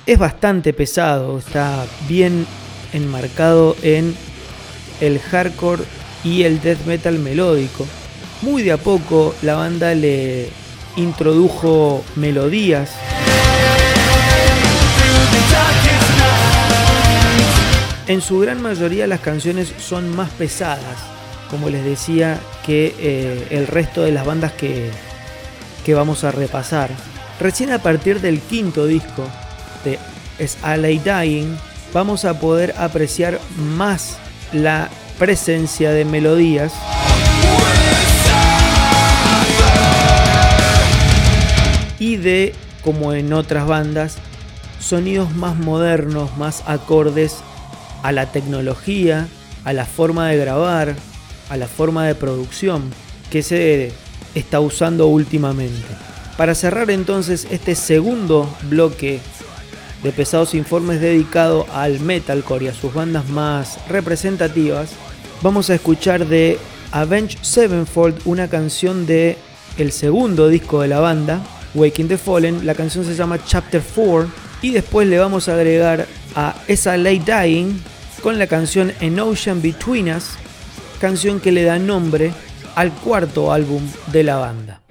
es 0.06 0.18
bastante 0.18 0.72
pesado, 0.72 1.40
está 1.40 1.86
bien 2.08 2.48
enmarcado 2.94 3.76
en 3.82 4.16
el 5.02 5.20
hardcore 5.20 5.84
y 6.24 6.44
el 6.44 6.62
death 6.62 6.86
metal 6.86 7.20
melódico. 7.20 7.86
Muy 8.42 8.64
de 8.64 8.72
a 8.72 8.78
poco 8.78 9.36
la 9.42 9.56
banda 9.56 9.94
le 9.94 10.50
introdujo 10.96 12.04
melodías. 12.16 12.92
En 18.08 18.22
su 18.22 18.40
gran 18.40 18.62
mayoría 18.62 19.06
las 19.06 19.20
canciones 19.20 19.74
son 19.80 20.16
más 20.16 20.30
pesadas, 20.32 20.98
como 21.50 21.70
les 21.70 21.84
decía, 21.84 22.40
que 22.66 22.96
eh, 22.98 23.48
el 23.50 23.68
resto 23.68 24.02
de 24.02 24.14
las 24.14 24.26
bandas 24.26 24.54
que, 24.54 24.92
que 25.86 25.94
vamos 25.94 26.24
a 26.24 26.32
repasar. 26.32 26.90
Recién 27.40 27.72
a 27.72 27.80
partir 27.80 28.22
del 28.22 28.40
quinto 28.40 28.86
disco, 28.86 29.28
de 29.84 30.00
Es 30.40 30.58
LA 30.64 31.22
Dying, 31.22 31.58
vamos 31.94 32.24
a 32.24 32.40
poder 32.40 32.74
apreciar 32.78 33.40
más 33.58 34.18
la 34.54 34.90
presencia 35.20 35.92
de 35.92 36.06
melodías. 36.06 36.74
Y 42.00 42.16
de, 42.16 42.56
como 42.84 43.12
en 43.12 43.34
otras 43.34 43.68
bandas, 43.68 44.18
sonidos 44.80 45.36
más 45.36 45.58
modernos, 45.58 46.36
más 46.38 46.64
acordes 46.66 47.38
a 48.04 48.12
la 48.12 48.32
tecnología, 48.32 49.28
a 49.64 49.74
la 49.74 49.86
forma 49.86 50.30
de 50.30 50.38
grabar, 50.38 50.96
a 51.50 51.58
la 51.58 51.68
forma 51.68 52.06
de 52.06 52.16
producción 52.16 52.92
que 53.30 53.44
se 53.44 53.92
está 54.36 54.60
usando 54.60 55.08
últimamente. 55.08 55.88
Para 56.38 56.56
cerrar 56.56 56.92
entonces 56.92 57.48
este 57.50 57.76
segundo 57.76 58.50
bloque 58.70 59.20
de 60.04 60.12
pesados 60.12 60.54
informes 60.54 61.02
dedicado 61.02 61.66
al 61.74 62.00
metalcore 62.00 62.66
y 62.66 62.68
a 62.68 62.74
sus 62.74 62.94
bandas 62.94 63.28
más 63.30 63.80
representativas, 63.90 64.92
vamos 65.42 65.70
a 65.70 65.76
escuchar 65.76 66.28
de 66.28 66.60
Avenged 66.92 67.40
Sevenfold 67.42 68.22
una 68.26 68.48
canción 68.48 69.06
de 69.06 69.38
el 69.78 69.92
segundo 69.92 70.48
disco 70.48 70.82
de 70.82 70.88
la 70.88 71.00
banda, 71.00 71.42
Waking 71.74 72.08
the 72.08 72.18
Fallen. 72.18 72.66
La 72.66 72.76
canción 72.76 73.04
se 73.06 73.16
llama 73.16 73.44
Chapter 73.44 73.82
4 73.82 74.47
y 74.62 74.72
después 74.72 75.08
le 75.08 75.20
vamos 75.20 75.50
a 75.50 75.54
agregar 75.54 76.08
a 76.36 76.56
esa 76.68 76.98
Late 76.98 77.24
Dying 77.26 77.80
con 78.22 78.40
la 78.40 78.48
canción 78.48 78.94
An 79.02 79.20
Ocean 79.20 79.62
Between 79.62 80.10
Us, 80.10 80.32
canción 81.00 81.40
que 81.40 81.52
le 81.52 81.64
da 81.64 81.80
nombre 81.80 82.32
al 82.76 82.92
cuarto 82.92 83.52
álbum 83.52 83.82
de 84.12 84.24
la 84.24 84.38
banda. 84.38 84.82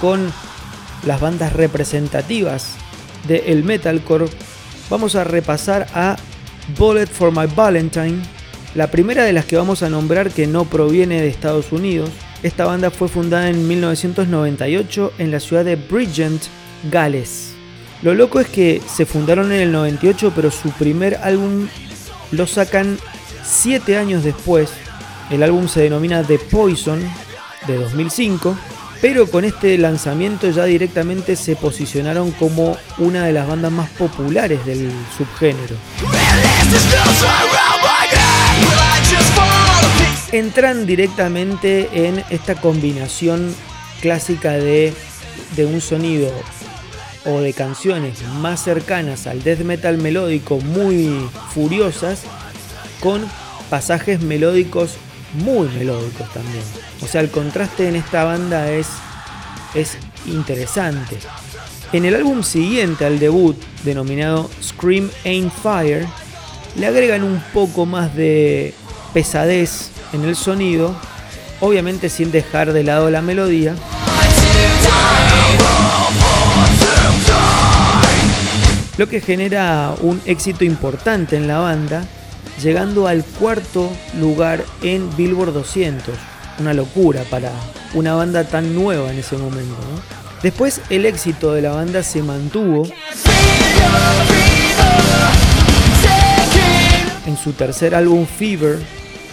Con 0.00 0.32
las 1.06 1.20
bandas 1.20 1.52
representativas 1.52 2.74
del 3.28 3.64
metalcore, 3.64 4.26
vamos 4.90 5.14
a 5.14 5.24
repasar 5.24 5.86
a 5.94 6.16
Bullet 6.78 7.06
for 7.06 7.30
My 7.30 7.46
Valentine, 7.54 8.22
la 8.74 8.90
primera 8.90 9.24
de 9.24 9.32
las 9.32 9.44
que 9.44 9.56
vamos 9.56 9.82
a 9.82 9.90
nombrar 9.90 10.30
que 10.30 10.46
no 10.46 10.64
proviene 10.64 11.20
de 11.20 11.28
Estados 11.28 11.72
Unidos. 11.72 12.10
Esta 12.42 12.66
banda 12.66 12.90
fue 12.90 13.08
fundada 13.08 13.48
en 13.48 13.66
1998 13.66 15.12
en 15.18 15.30
la 15.30 15.40
ciudad 15.40 15.64
de 15.64 15.76
Bridgend, 15.76 16.40
Gales. 16.90 17.54
Lo 18.02 18.14
loco 18.14 18.40
es 18.40 18.48
que 18.48 18.82
se 18.86 19.06
fundaron 19.06 19.52
en 19.52 19.60
el 19.60 19.72
98, 19.72 20.32
pero 20.34 20.50
su 20.50 20.70
primer 20.72 21.16
álbum 21.22 21.68
lo 22.32 22.46
sacan 22.46 22.98
7 23.44 23.96
años 23.96 24.24
después. 24.24 24.70
El 25.30 25.42
álbum 25.42 25.68
se 25.68 25.80
denomina 25.80 26.22
The 26.22 26.38
Poison 26.38 27.00
de 27.66 27.76
2005 27.76 28.56
pero 29.04 29.30
con 29.30 29.44
este 29.44 29.76
lanzamiento 29.76 30.48
ya 30.48 30.64
directamente 30.64 31.36
se 31.36 31.56
posicionaron 31.56 32.30
como 32.30 32.78
una 32.96 33.26
de 33.26 33.34
las 33.34 33.46
bandas 33.46 33.70
más 33.70 33.90
populares 33.90 34.64
del 34.64 34.90
subgénero. 35.18 35.76
Entran 40.32 40.86
directamente 40.86 41.90
en 41.92 42.24
esta 42.30 42.54
combinación 42.54 43.54
clásica 44.00 44.52
de, 44.52 44.94
de 45.54 45.66
un 45.66 45.82
sonido 45.82 46.32
o 47.26 47.40
de 47.40 47.52
canciones 47.52 48.22
más 48.40 48.64
cercanas 48.64 49.26
al 49.26 49.42
death 49.42 49.60
metal 49.60 49.98
melódico 49.98 50.60
muy 50.60 51.28
furiosas 51.52 52.22
con 53.00 53.22
pasajes 53.68 54.22
melódicos 54.22 54.96
muy 55.34 55.68
melódicos 55.68 56.32
también. 56.32 56.64
O 57.02 57.06
sea, 57.06 57.20
el 57.20 57.30
contraste 57.30 57.88
en 57.88 57.96
esta 57.96 58.24
banda 58.24 58.70
es, 58.70 58.88
es 59.74 59.96
interesante. 60.26 61.18
En 61.92 62.04
el 62.04 62.14
álbum 62.14 62.42
siguiente 62.42 63.04
al 63.04 63.18
debut, 63.18 63.56
denominado 63.84 64.50
Scream 64.62 65.10
Ain't 65.24 65.52
Fire, 65.52 66.06
le 66.76 66.86
agregan 66.86 67.22
un 67.22 67.42
poco 67.52 67.86
más 67.86 68.14
de 68.16 68.74
pesadez 69.12 69.90
en 70.12 70.24
el 70.24 70.34
sonido, 70.34 70.94
obviamente 71.60 72.08
sin 72.08 72.32
dejar 72.32 72.72
de 72.72 72.82
lado 72.82 73.10
la 73.10 73.22
melodía. 73.22 73.74
Lo 78.96 79.08
que 79.08 79.20
genera 79.20 79.94
un 80.02 80.20
éxito 80.24 80.64
importante 80.64 81.36
en 81.36 81.48
la 81.48 81.58
banda 81.58 82.04
llegando 82.62 83.06
al 83.06 83.24
cuarto 83.24 83.90
lugar 84.18 84.64
en 84.82 85.14
Billboard 85.16 85.52
200. 85.52 86.14
Una 86.58 86.74
locura 86.74 87.22
para 87.30 87.50
una 87.94 88.14
banda 88.14 88.44
tan 88.44 88.74
nueva 88.74 89.10
en 89.10 89.18
ese 89.18 89.36
momento. 89.36 89.76
Después 90.42 90.80
el 90.90 91.06
éxito 91.06 91.52
de 91.52 91.62
la 91.62 91.72
banda 91.72 92.02
se 92.02 92.22
mantuvo 92.22 92.86
en 97.26 97.36
su 97.36 97.52
tercer 97.52 97.94
álbum 97.94 98.26
Fever 98.26 98.78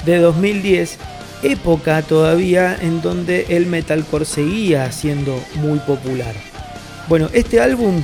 de 0.05 0.17
2010, 0.19 0.97
época 1.43 2.01
todavía 2.01 2.77
en 2.79 3.01
donde 3.01 3.45
el 3.49 3.65
metalcore 3.65 4.25
seguía 4.25 4.91
siendo 4.91 5.37
muy 5.55 5.79
popular. 5.79 6.33
Bueno, 7.07 7.29
este 7.33 7.59
álbum 7.59 8.01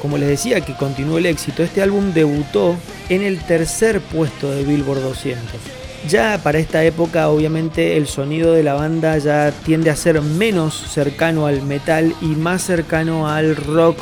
como 0.00 0.18
les 0.18 0.28
decía 0.28 0.60
que 0.60 0.74
continuó 0.74 1.18
el 1.18 1.26
éxito, 1.26 1.62
este 1.62 1.82
álbum 1.82 2.12
debutó 2.12 2.76
en 3.08 3.22
el 3.22 3.38
tercer 3.40 4.00
puesto 4.00 4.50
de 4.50 4.64
Billboard 4.64 5.00
200. 5.00 5.60
Ya 6.08 6.40
para 6.42 6.58
esta 6.58 6.84
época 6.84 7.28
obviamente 7.28 7.96
el 7.96 8.06
sonido 8.06 8.52
de 8.52 8.62
la 8.62 8.74
banda 8.74 9.18
ya 9.18 9.52
tiende 9.64 9.90
a 9.90 9.96
ser 9.96 10.22
menos 10.22 10.74
cercano 10.74 11.46
al 11.46 11.62
metal 11.62 12.14
y 12.20 12.26
más 12.26 12.62
cercano 12.62 13.28
al 13.28 13.56
rock 13.56 13.98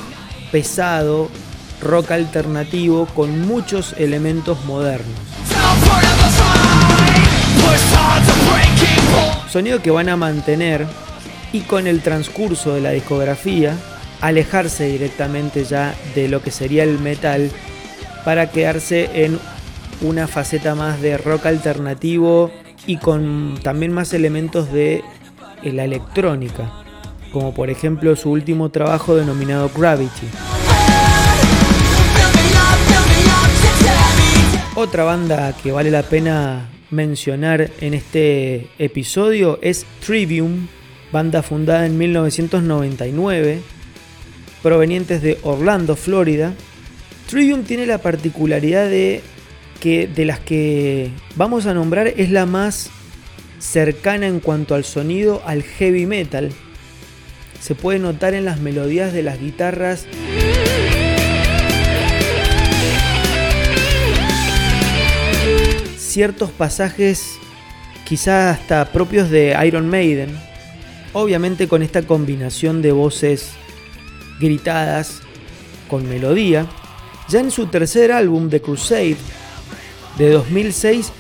pesado, 0.53 1.29
rock 1.81 2.11
alternativo 2.13 3.07
con 3.07 3.47
muchos 3.47 3.95
elementos 3.99 4.65
modernos. 4.67 5.09
Sonido 9.51 9.81
que 9.81 9.91
van 9.91 10.09
a 10.09 10.17
mantener 10.17 10.87
y 11.53 11.61
con 11.61 11.87
el 11.87 12.03
transcurso 12.03 12.75
de 12.75 12.83
la 12.83 12.91
discografía 12.91 13.75
alejarse 14.21 14.87
directamente 14.87 15.65
ya 15.65 15.95
de 16.15 16.29
lo 16.29 16.43
que 16.43 16.51
sería 16.51 16.85
el 16.85 16.99
metal 16.99 17.51
para 18.27 18.51
quedarse 18.51 19.25
en 19.25 19.39
una 20.01 20.27
faceta 20.27 20.75
más 20.75 21.01
de 21.01 21.17
rock 21.17 21.47
alternativo 21.47 22.51
y 22.85 22.97
con 22.97 23.57
también 23.63 23.93
más 23.93 24.13
elementos 24.15 24.73
de 24.73 25.05
eh, 25.63 25.73
la 25.73 25.85
electrónica, 25.85 26.73
como 27.33 27.55
por 27.55 27.71
ejemplo 27.71 28.17
su 28.17 28.33
último 28.33 28.71
trabajo 28.71 29.15
denominado 29.15 29.71
Gravity. 29.73 30.27
Otra 34.75 35.05
banda 35.05 35.55
que 35.63 35.71
vale 35.71 35.93
la 35.93 36.03
pena 36.03 36.69
mencionar 36.91 37.71
en 37.81 37.95
este 37.95 38.67
episodio 38.81 39.61
es 39.63 39.87
Trivium, 40.05 40.67
banda 41.13 41.45
fundada 41.45 41.87
en 41.87 41.97
1999 41.97 43.61
provenientes 44.65 45.23
de 45.23 45.39
Orlando, 45.45 45.95
Florida. 45.95 46.55
Trivium 47.29 47.65
tiene 47.65 47.87
la 47.87 47.99
particularidad 47.99 48.89
de 48.89 49.21
que 49.81 50.07
de 50.07 50.25
las 50.25 50.39
que 50.39 51.11
vamos 51.35 51.67
a 51.67 51.75
nombrar 51.75 52.07
es 52.07 52.31
la 52.31 52.47
más 52.47 52.91
cercana 53.59 54.27
en 54.27 54.41
cuanto 54.41 54.75
al 54.75 54.85
sonido 54.85 55.43
al 55.45 55.63
heavy 55.63 56.07
metal. 56.07 56.53
Se 57.61 57.75
puede 57.75 57.99
notar 57.99 58.35
en 58.35 58.45
las 58.45 58.61
melodías 58.61 59.13
de 59.13 59.23
las 59.25 59.41
guitarras. 59.41 60.07
Ciertos 65.99 66.51
pasajes 66.53 67.39
quizás 68.05 68.59
hasta 68.59 68.93
propios 68.93 69.31
de 69.31 69.57
Iron 69.67 69.89
Maiden. 69.89 70.31
Obviamente 71.13 71.67
con 71.67 71.83
esta 71.83 72.03
combinación 72.03 72.83
de 72.83 72.93
voces 72.93 73.51
gritadas, 74.39 75.23
con 75.89 76.09
melodía. 76.09 76.67
Ya 77.29 77.41
en 77.41 77.51
su 77.51 77.67
tercer 77.67 78.13
álbum, 78.13 78.49
The 78.49 78.61
Crusade, 78.61 79.17
de 80.17 80.31
2006, 80.31 81.13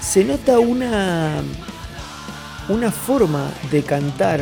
se 0.00 0.24
nota 0.24 0.58
una, 0.58 1.42
una 2.68 2.90
forma 2.90 3.50
de 3.70 3.82
cantar 3.82 4.40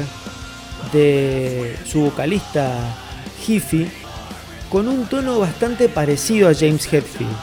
de 0.92 1.76
su 1.84 2.00
vocalista 2.00 2.96
Hiffy 3.46 3.88
con 4.70 4.88
un 4.88 5.06
tono 5.06 5.38
bastante 5.38 5.88
parecido 5.88 6.48
a 6.48 6.54
James 6.54 6.90
Hetfield. 6.90 7.36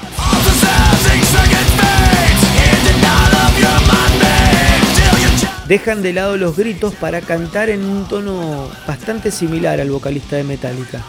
dejan 5.67 6.01
de 6.01 6.13
lado 6.13 6.37
los 6.37 6.55
gritos 6.55 6.95
para 6.95 7.19
cantar 7.21 7.69
en 7.69 7.83
un 7.83 8.07
tono 8.07 8.69
bastante 8.87 9.31
similar 9.31 9.81
al 9.81 9.91
vocalista 9.91 10.37
de 10.37 10.43
Metallica. 10.43 11.03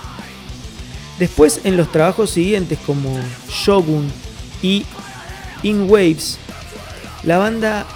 Después 1.19 1.61
en 1.65 1.77
los 1.77 1.91
trabajos 1.91 2.31
siguientes 2.31 2.79
como 2.87 3.19
Shogun 3.49 4.11
y 4.63 4.85
In 5.63 5.91
Waves, 5.91 6.39
la 7.25 7.39
banda 7.39 7.87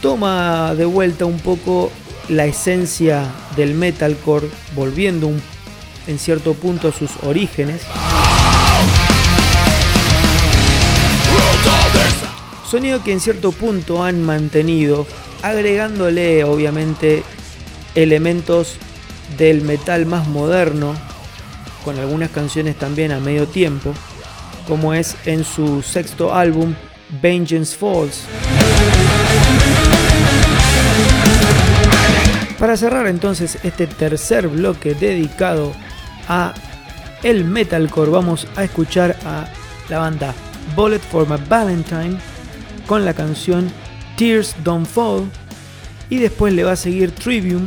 toma 0.00 0.74
de 0.76 0.84
vuelta 0.84 1.24
un 1.24 1.40
poco 1.40 1.90
la 2.28 2.46
esencia 2.46 3.26
del 3.56 3.74
metalcore, 3.74 4.48
volviendo 4.76 5.30
en 6.06 6.18
cierto 6.18 6.54
punto 6.54 6.88
a 6.88 6.92
sus 6.92 7.10
orígenes. 7.24 7.82
Sonido 12.70 13.02
que 13.02 13.12
en 13.12 13.20
cierto 13.20 13.50
punto 13.50 14.04
han 14.04 14.22
mantenido 14.22 15.06
agregándole 15.42 16.44
obviamente 16.44 17.22
elementos 17.94 18.76
del 19.38 19.62
metal 19.62 20.06
más 20.06 20.28
moderno, 20.28 20.94
con 21.88 21.98
algunas 21.98 22.28
canciones 22.28 22.76
también 22.76 23.12
a 23.12 23.18
medio 23.18 23.46
tiempo, 23.46 23.94
como 24.66 24.92
es 24.92 25.16
en 25.24 25.42
su 25.42 25.80
sexto 25.80 26.34
álbum 26.34 26.74
Vengeance 27.22 27.74
Falls. 27.74 28.24
Para 32.58 32.76
cerrar 32.76 33.06
entonces 33.06 33.56
este 33.62 33.86
tercer 33.86 34.48
bloque 34.48 34.92
dedicado 34.92 35.72
a 36.28 36.52
el 37.22 37.46
metalcore, 37.46 38.10
vamos 38.10 38.46
a 38.54 38.64
escuchar 38.64 39.16
a 39.24 39.46
la 39.88 40.00
banda 40.00 40.34
Bullet 40.76 40.98
for 40.98 41.26
My 41.26 41.42
Valentine 41.48 42.18
con 42.86 43.06
la 43.06 43.14
canción 43.14 43.72
Tears 44.18 44.54
Don't 44.62 44.86
Fall 44.86 45.24
y 46.10 46.18
después 46.18 46.52
le 46.52 46.64
va 46.64 46.72
a 46.72 46.76
seguir 46.76 47.12
Trivium 47.12 47.66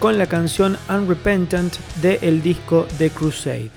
con 0.00 0.16
la 0.16 0.26
canción 0.26 0.78
Unrepentant 0.88 1.76
de 2.00 2.18
el 2.22 2.42
disco 2.42 2.86
The 2.96 3.10
Crusade. 3.10 3.70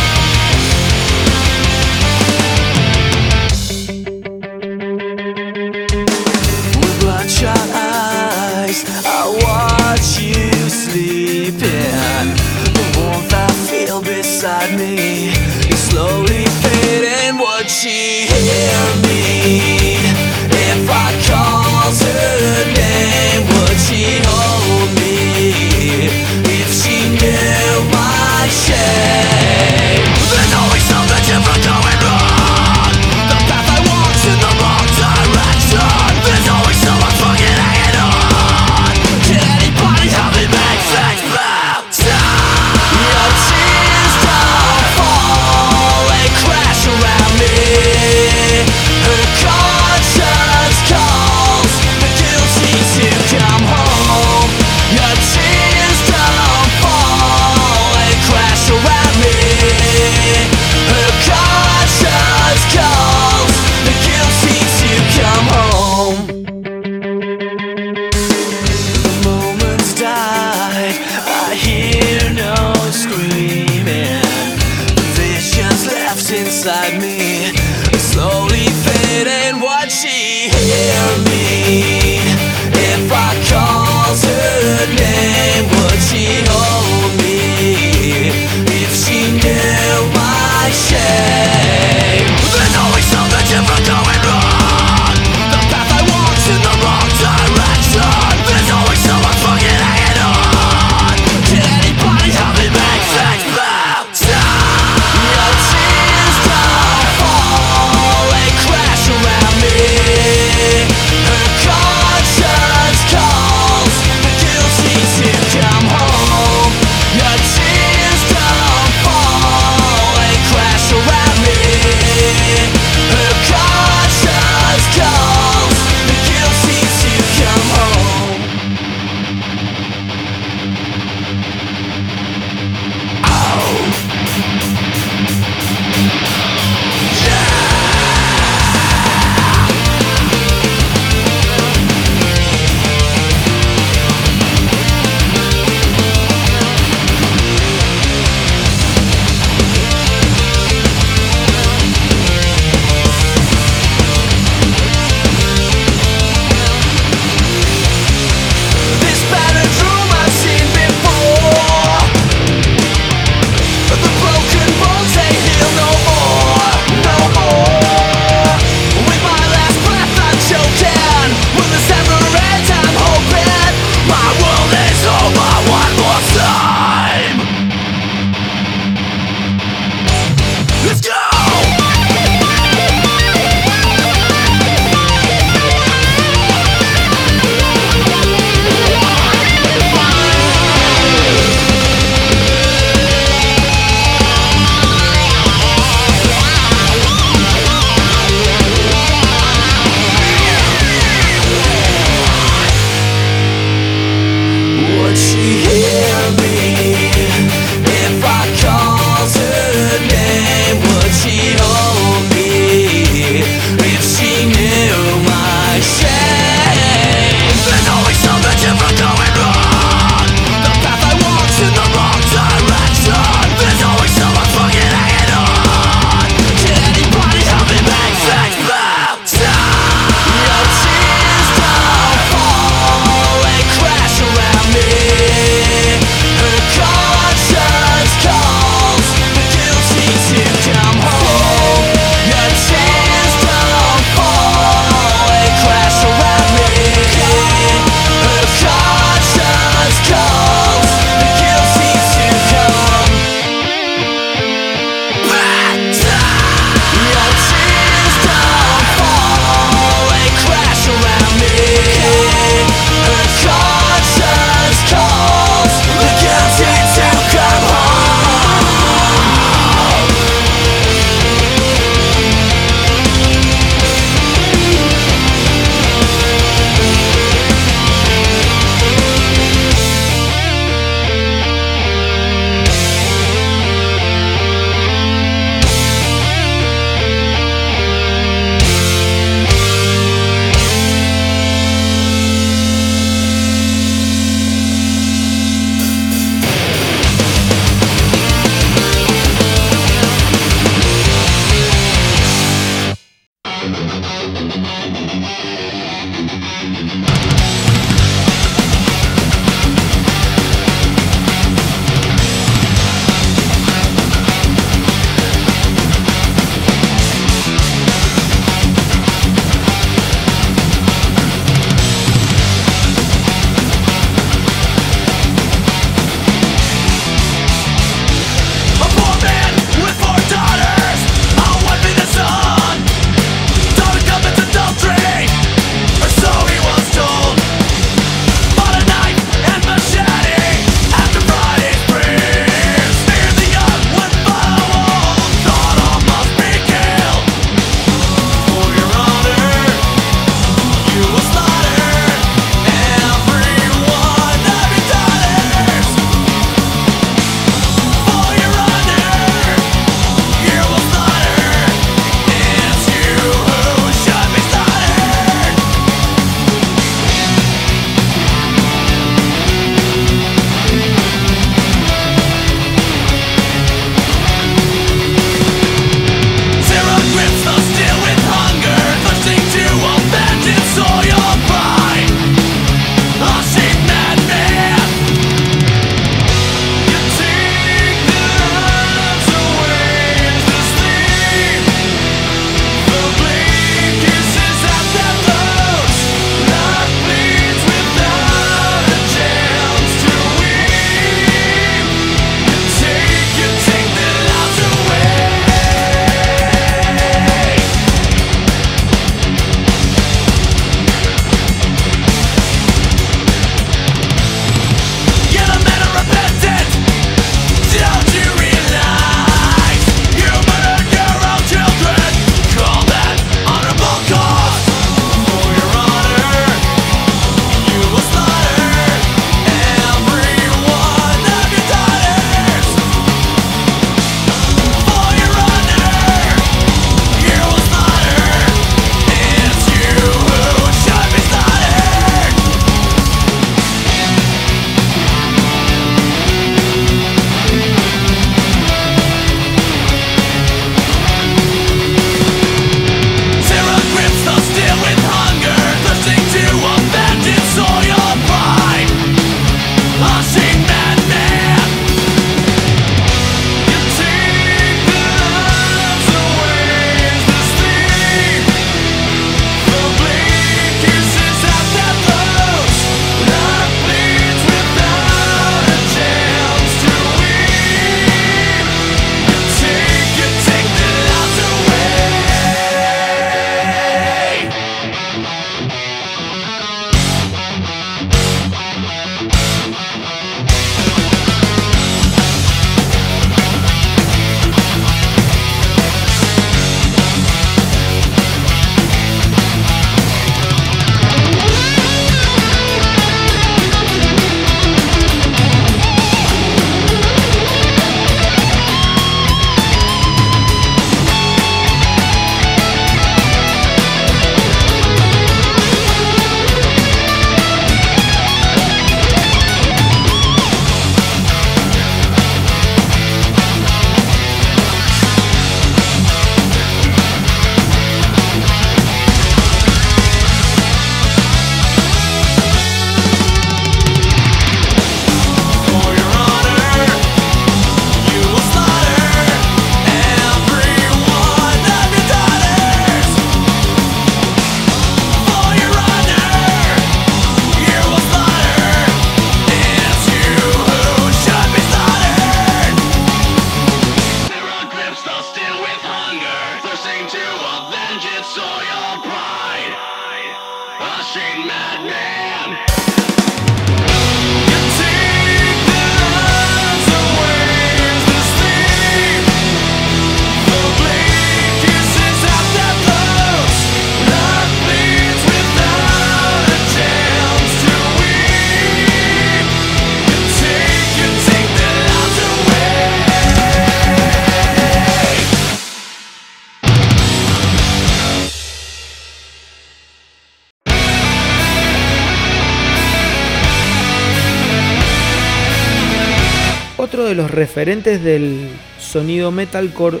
Referentes 597.36 598.02
del 598.02 598.48
sonido 598.80 599.30
metalcore 599.30 600.00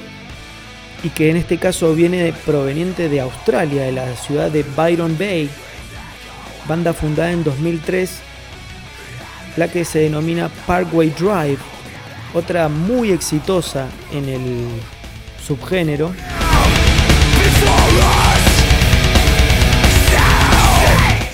y 1.04 1.10
que 1.10 1.30
en 1.30 1.36
este 1.36 1.58
caso 1.58 1.94
viene 1.94 2.32
proveniente 2.46 3.10
de 3.10 3.20
Australia, 3.20 3.82
de 3.82 3.92
la 3.92 4.16
ciudad 4.16 4.50
de 4.50 4.64
Byron 4.64 5.18
Bay, 5.18 5.50
banda 6.66 6.94
fundada 6.94 7.30
en 7.30 7.44
2003, 7.44 8.10
la 9.58 9.68
que 9.68 9.84
se 9.84 9.98
denomina 9.98 10.48
Parkway 10.66 11.10
Drive, 11.10 11.58
otra 12.32 12.68
muy 12.68 13.12
exitosa 13.12 13.86
en 14.12 14.28
el 14.30 14.66
subgénero. 15.46 16.14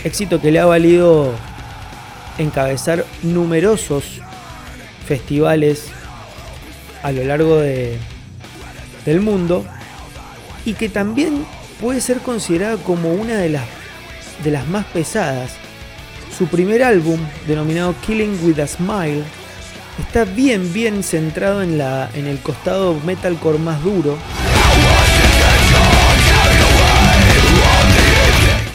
Éxito 0.03 0.41
que 0.41 0.51
le 0.51 0.59
ha 0.59 0.67
valido 0.67 1.33
encabezar 2.39 3.07
numerosos 3.23 4.21
festivales 5.13 5.89
a 7.03 7.13
lo 7.13 7.23
largo 7.23 7.59
de, 7.59 7.99
del 9.05 9.21
mundo 9.21 9.63
y 10.65 10.73
que 10.73 10.89
también 10.89 11.45
puede 11.83 12.01
ser 12.01 12.21
considerada 12.21 12.79
como 12.79 13.13
una 13.13 13.35
de 13.35 13.51
las, 13.51 13.65
de 14.43 14.51
las 14.51 14.67
más 14.69 14.87
pesadas. 14.87 15.53
Su 16.39 16.47
primer 16.47 16.83
álbum, 16.83 17.21
denominado 17.47 17.95
Killing 18.07 18.39
with 18.43 18.59
a 18.61 18.67
Smile, 18.67 19.23
está 19.99 20.25
bien 20.25 20.73
bien 20.73 21.03
centrado 21.03 21.63
en, 21.63 21.77
la, 21.77 22.09
en 22.15 22.27
el 22.27 22.39
costado 22.39 22.99
metalcore 23.05 23.59
más 23.59 23.85
duro. 23.85 24.17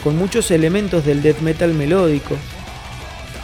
Con 0.04 0.16
muchos 0.16 0.52
elementos 0.52 1.04
del 1.04 1.20
death 1.20 1.40
metal 1.40 1.74
melódico, 1.74 2.36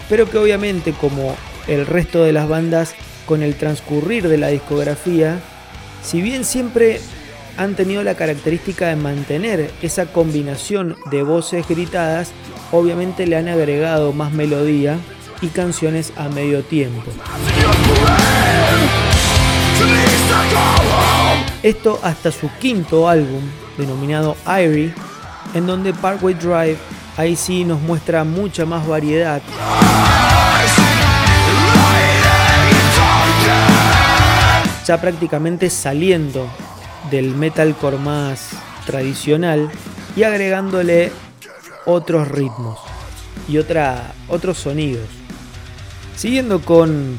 pero 0.08 0.30
que 0.30 0.38
obviamente 0.38 0.92
como 0.92 1.34
el 1.66 1.86
resto 1.86 2.24
de 2.24 2.32
las 2.32 2.48
bandas 2.48 2.94
con 3.26 3.42
el 3.42 3.54
transcurrir 3.54 4.28
de 4.28 4.38
la 4.38 4.48
discografía, 4.48 5.40
si 6.02 6.20
bien 6.20 6.44
siempre 6.44 7.00
han 7.56 7.74
tenido 7.74 8.02
la 8.02 8.14
característica 8.14 8.88
de 8.88 8.96
mantener 8.96 9.70
esa 9.80 10.06
combinación 10.06 10.96
de 11.10 11.22
voces 11.22 11.66
gritadas, 11.68 12.32
obviamente 12.72 13.26
le 13.26 13.36
han 13.36 13.48
agregado 13.48 14.12
más 14.12 14.32
melodía 14.32 14.98
y 15.40 15.48
canciones 15.48 16.12
a 16.16 16.28
medio 16.28 16.62
tiempo. 16.64 17.10
Esto 21.62 21.98
hasta 22.02 22.30
su 22.30 22.50
quinto 22.60 23.08
álbum, 23.08 23.42
denominado 23.78 24.36
Irie, 24.46 24.92
en 25.54 25.66
donde 25.66 25.94
Parkway 25.94 26.34
Drive 26.34 26.76
ahí 27.16 27.36
sí 27.36 27.64
nos 27.64 27.80
muestra 27.80 28.24
mucha 28.24 28.66
más 28.66 28.86
variedad. 28.86 29.40
Ya 34.86 35.00
prácticamente 35.00 35.70
saliendo 35.70 36.48
del 37.10 37.34
metalcore 37.34 37.98
más 37.98 38.50
tradicional 38.86 39.70
y 40.16 40.22
agregándole 40.22 41.10
otros 41.86 42.28
ritmos 42.28 42.78
y 43.48 43.58
otra, 43.58 44.12
otros 44.28 44.58
sonidos. 44.58 45.08
Siguiendo 46.16 46.60
con 46.60 47.18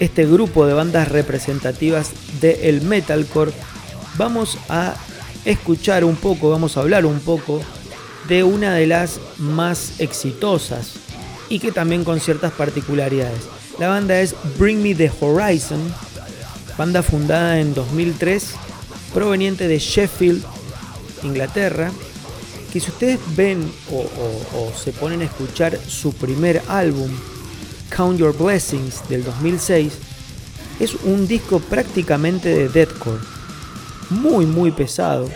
este 0.00 0.26
grupo 0.26 0.66
de 0.66 0.74
bandas 0.74 1.08
representativas 1.08 2.12
del 2.40 2.82
metalcore, 2.82 3.52
vamos 4.16 4.58
a 4.68 4.94
escuchar 5.44 6.04
un 6.04 6.16
poco, 6.16 6.50
vamos 6.50 6.76
a 6.76 6.80
hablar 6.80 7.06
un 7.06 7.20
poco 7.20 7.60
de 8.28 8.42
una 8.42 8.74
de 8.74 8.86
las 8.86 9.20
más 9.38 10.00
exitosas 10.00 10.94
y 11.48 11.60
que 11.60 11.72
también 11.72 12.04
con 12.04 12.20
ciertas 12.20 12.52
particularidades. 12.52 13.48
La 13.78 13.88
banda 13.88 14.20
es 14.20 14.34
Bring 14.58 14.82
Me 14.82 14.94
the 14.94 15.10
Horizon, 15.20 15.80
banda 16.76 17.02
fundada 17.02 17.58
en 17.60 17.74
2003, 17.74 18.50
proveniente 19.14 19.66
de 19.66 19.78
Sheffield, 19.78 20.44
Inglaterra, 21.22 21.90
que 22.72 22.80
si 22.80 22.90
ustedes 22.90 23.18
ven 23.34 23.72
o, 23.90 24.72
se 24.76 24.92
ponen 24.92 25.22
a 25.22 25.24
escuchar 25.24 25.78
su 25.88 26.12
primer 26.12 26.62
álbum, 26.68 27.10
Count 27.94 28.18
Your 28.18 28.36
Blessings, 28.36 29.08
del 29.08 29.24
2006, 29.24 29.92
es 30.80 30.94
un 31.04 31.26
disco 31.26 31.60
prácticamente 31.60 32.50
de 32.50 32.68
deathcore, 32.68 33.20
muy 34.10 34.44
muy 34.44 34.70
pesado. 34.70 35.30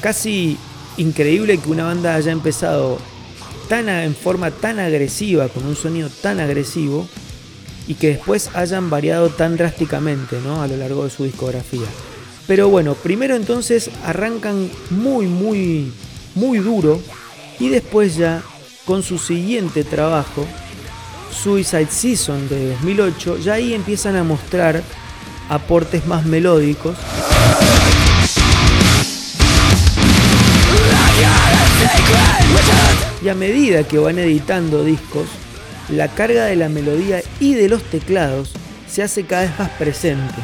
Casi 0.00 0.56
increíble 0.96 1.58
que 1.58 1.70
una 1.70 1.84
banda 1.84 2.14
haya 2.14 2.32
empezado 2.32 2.98
tan 3.72 3.88
en 3.88 4.14
forma 4.14 4.50
tan 4.50 4.78
agresiva, 4.78 5.48
con 5.48 5.64
un 5.64 5.74
sonido 5.74 6.10
tan 6.20 6.40
agresivo, 6.40 7.08
y 7.88 7.94
que 7.94 8.08
después 8.08 8.50
hayan 8.52 8.90
variado 8.90 9.30
tan 9.30 9.56
drásticamente 9.56 10.36
¿no? 10.44 10.60
a 10.60 10.68
lo 10.68 10.76
largo 10.76 11.04
de 11.04 11.10
su 11.10 11.24
discografía. 11.24 11.86
Pero 12.46 12.68
bueno, 12.68 12.94
primero 12.94 13.34
entonces 13.34 13.88
arrancan 14.04 14.70
muy, 14.90 15.24
muy, 15.24 15.90
muy 16.34 16.58
duro 16.58 17.00
y 17.58 17.70
después 17.70 18.14
ya 18.14 18.42
con 18.84 19.02
su 19.02 19.16
siguiente 19.16 19.84
trabajo, 19.84 20.44
Suicide 21.32 21.88
Season 21.88 22.50
de 22.50 22.72
2008, 22.72 23.38
ya 23.38 23.54
ahí 23.54 23.72
empiezan 23.72 24.16
a 24.16 24.22
mostrar 24.22 24.82
aportes 25.48 26.06
más 26.06 26.26
melódicos. 26.26 26.94
Y 33.22 33.28
a 33.28 33.34
medida 33.34 33.84
que 33.84 33.98
van 33.98 34.18
editando 34.18 34.82
discos, 34.82 35.28
la 35.88 36.08
carga 36.08 36.46
de 36.46 36.56
la 36.56 36.68
melodía 36.68 37.22
y 37.38 37.54
de 37.54 37.68
los 37.68 37.82
teclados 37.84 38.50
se 38.88 39.02
hace 39.02 39.24
cada 39.24 39.42
vez 39.42 39.58
más 39.58 39.70
presente. 39.70 40.34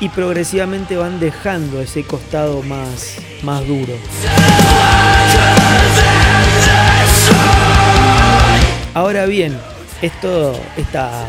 Y 0.00 0.08
progresivamente 0.08 0.96
van 0.96 1.20
dejando 1.20 1.80
ese 1.80 2.02
costado 2.02 2.62
más, 2.62 3.16
más 3.42 3.64
duro. 3.66 3.92
Ahora 8.94 9.26
bien, 9.26 9.56
esto, 10.02 10.60
esta 10.76 11.28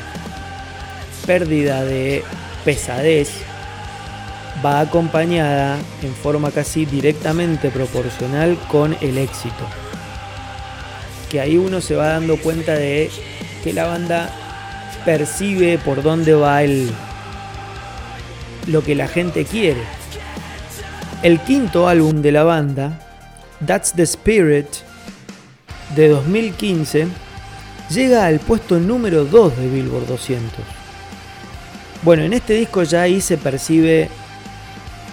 pérdida 1.27 1.83
de 1.83 2.23
pesadez 2.63 3.29
va 4.65 4.79
acompañada 4.79 5.77
en 6.01 6.13
forma 6.15 6.49
casi 6.49 6.85
directamente 6.85 7.69
proporcional 7.69 8.57
con 8.69 8.95
el 9.01 9.19
éxito. 9.19 9.84
Que 11.29 11.39
ahí 11.39 11.57
uno 11.57 11.81
se 11.81 11.95
va 11.95 12.09
dando 12.09 12.37
cuenta 12.37 12.73
de 12.73 13.09
que 13.63 13.73
la 13.73 13.85
banda 13.85 14.29
percibe 15.05 15.77
por 15.77 16.01
dónde 16.01 16.33
va 16.33 16.63
el 16.63 16.91
lo 18.67 18.83
que 18.83 18.95
la 18.95 19.07
gente 19.07 19.45
quiere. 19.45 19.81
El 21.21 21.39
quinto 21.39 21.87
álbum 21.87 22.21
de 22.21 22.31
la 22.31 22.43
banda, 22.43 22.99
That's 23.65 23.93
the 23.93 24.03
Spirit, 24.03 24.67
de 25.95 26.09
2015, 26.09 27.07
llega 27.89 28.25
al 28.25 28.39
puesto 28.39 28.79
número 28.79 29.25
2 29.25 29.57
de 29.57 29.69
Billboard 29.69 30.07
200. 30.07 30.51
Bueno, 32.03 32.23
en 32.23 32.33
este 32.33 32.53
disco 32.53 32.83
ya 32.83 33.03
ahí 33.03 33.21
se 33.21 33.37
percibe 33.37 34.09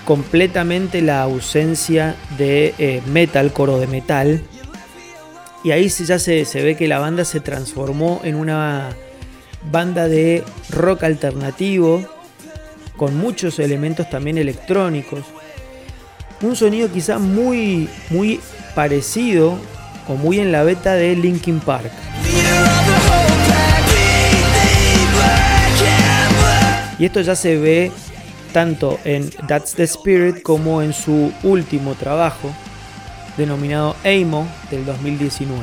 completamente 0.05 1.01
la 1.01 1.23
ausencia 1.23 2.17
de 2.37 2.75
eh, 2.79 3.03
metal, 3.07 3.53
coro 3.53 3.79
de 3.79 3.87
metal. 3.87 4.43
Y 5.65 5.71
ahí 5.71 5.89
ya 5.89 6.19
se, 6.19 6.45
se 6.45 6.63
ve 6.63 6.77
que 6.77 6.89
la 6.89 6.99
banda 6.99 7.25
se 7.25 7.41
transformó 7.41 8.21
en 8.25 8.35
una 8.35 8.91
banda 9.71 10.09
de 10.09 10.43
rock 10.71 11.05
alternativo, 11.05 12.05
con 12.97 13.17
muchos 13.17 13.59
elementos 13.59 14.11
también 14.11 14.39
electrónicos. 14.39 15.21
Un 16.41 16.57
sonido 16.57 16.91
quizá 16.91 17.19
muy, 17.19 17.89
muy 18.11 18.41
parecido 18.75 19.57
o 20.09 20.15
muy 20.15 20.41
en 20.41 20.51
la 20.51 20.65
beta 20.65 20.95
de 20.95 21.15
Linkin 21.15 21.61
Park. 21.61 21.93
Y 26.99 27.05
esto 27.05 27.21
ya 27.21 27.35
se 27.35 27.57
ve 27.57 27.91
tanto 28.53 28.99
en 29.05 29.31
That's 29.49 29.75
the 29.75 29.85
Spirit 29.85 30.43
como 30.43 30.83
en 30.83 30.93
su 30.93 31.33
último 31.43 31.95
trabajo, 31.95 32.53
denominado 33.37 33.97
Amo 34.05 34.47
del 34.71 34.85
2019. 34.85 35.63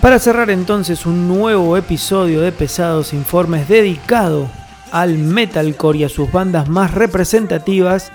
Para 0.00 0.18
cerrar 0.18 0.50
entonces 0.50 1.06
un 1.06 1.28
nuevo 1.28 1.76
episodio 1.76 2.40
de 2.42 2.52
Pesados 2.52 3.12
Informes 3.14 3.68
dedicado 3.68 4.50
al 4.92 5.16
metalcore 5.16 6.00
y 6.00 6.04
a 6.04 6.08
sus 6.08 6.30
bandas 6.30 6.68
más 6.68 6.92
representativas, 6.92 8.12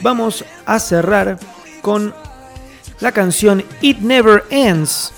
vamos 0.00 0.44
a 0.64 0.78
cerrar 0.78 1.38
con 1.82 2.14
la 3.00 3.12
canción 3.12 3.62
It 3.82 3.98
Never 3.98 4.44
Ends 4.50 5.12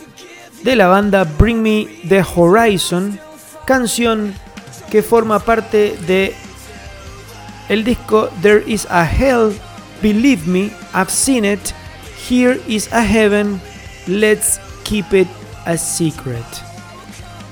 de 0.65 0.75
la 0.77 0.89
banda 0.89 1.25
Bring 1.25 1.63
Me 1.63 1.87
the 2.09 2.25
Horizon, 2.35 3.19
canción 3.65 4.35
que 4.91 5.03
forma 5.03 5.39
parte 5.39 5.97
de 6.07 6.35
el 7.69 7.85
disco 7.85 8.29
There 8.43 8.65
is 8.67 8.87
a 8.91 9.05
Hell, 9.05 9.53
Believe 10.03 10.47
Me, 10.47 10.71
I've 10.95 11.11
Seen 11.11 11.45
It, 11.45 11.73
Here 12.29 12.61
is 12.69 12.93
a 12.93 13.03
Heaven 13.03 13.61
Let's 14.07 14.61
Keep 14.85 15.13
It 15.13 15.29
a 15.65 15.77
Secret. 15.77 16.45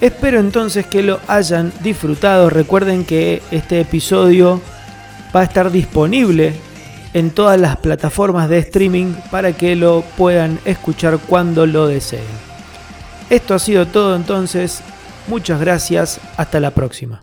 Espero 0.01 0.41
entonces 0.41 0.87
que 0.87 1.03
lo 1.03 1.21
hayan 1.27 1.73
disfrutado. 1.83 2.51
Recuerden 2.51 3.05
que 3.05 3.43
este 3.51 3.81
episodio 3.81 4.61
va 5.35 5.41
a 5.41 5.45
estar 5.45 5.71
disponible 5.71 6.55
en 7.15 7.31
todas 7.31 7.59
las 7.59 7.77
plataformas 7.79 8.49
de 8.51 8.59
streaming 8.59 9.15
para 9.31 9.53
que 9.55 9.75
lo 9.75 10.03
puedan 10.17 10.59
escuchar 10.67 11.19
cuando 11.19 11.67
lo 11.67 11.87
deseen. 11.87 12.25
Esto 13.31 13.55
ha 13.55 13.59
sido 13.59 13.87
todo 13.87 14.15
entonces. 14.15 14.83
Muchas 15.29 15.61
gracias. 15.61 16.21
Hasta 16.37 16.61
la 16.61 16.71
próxima. 16.71 17.23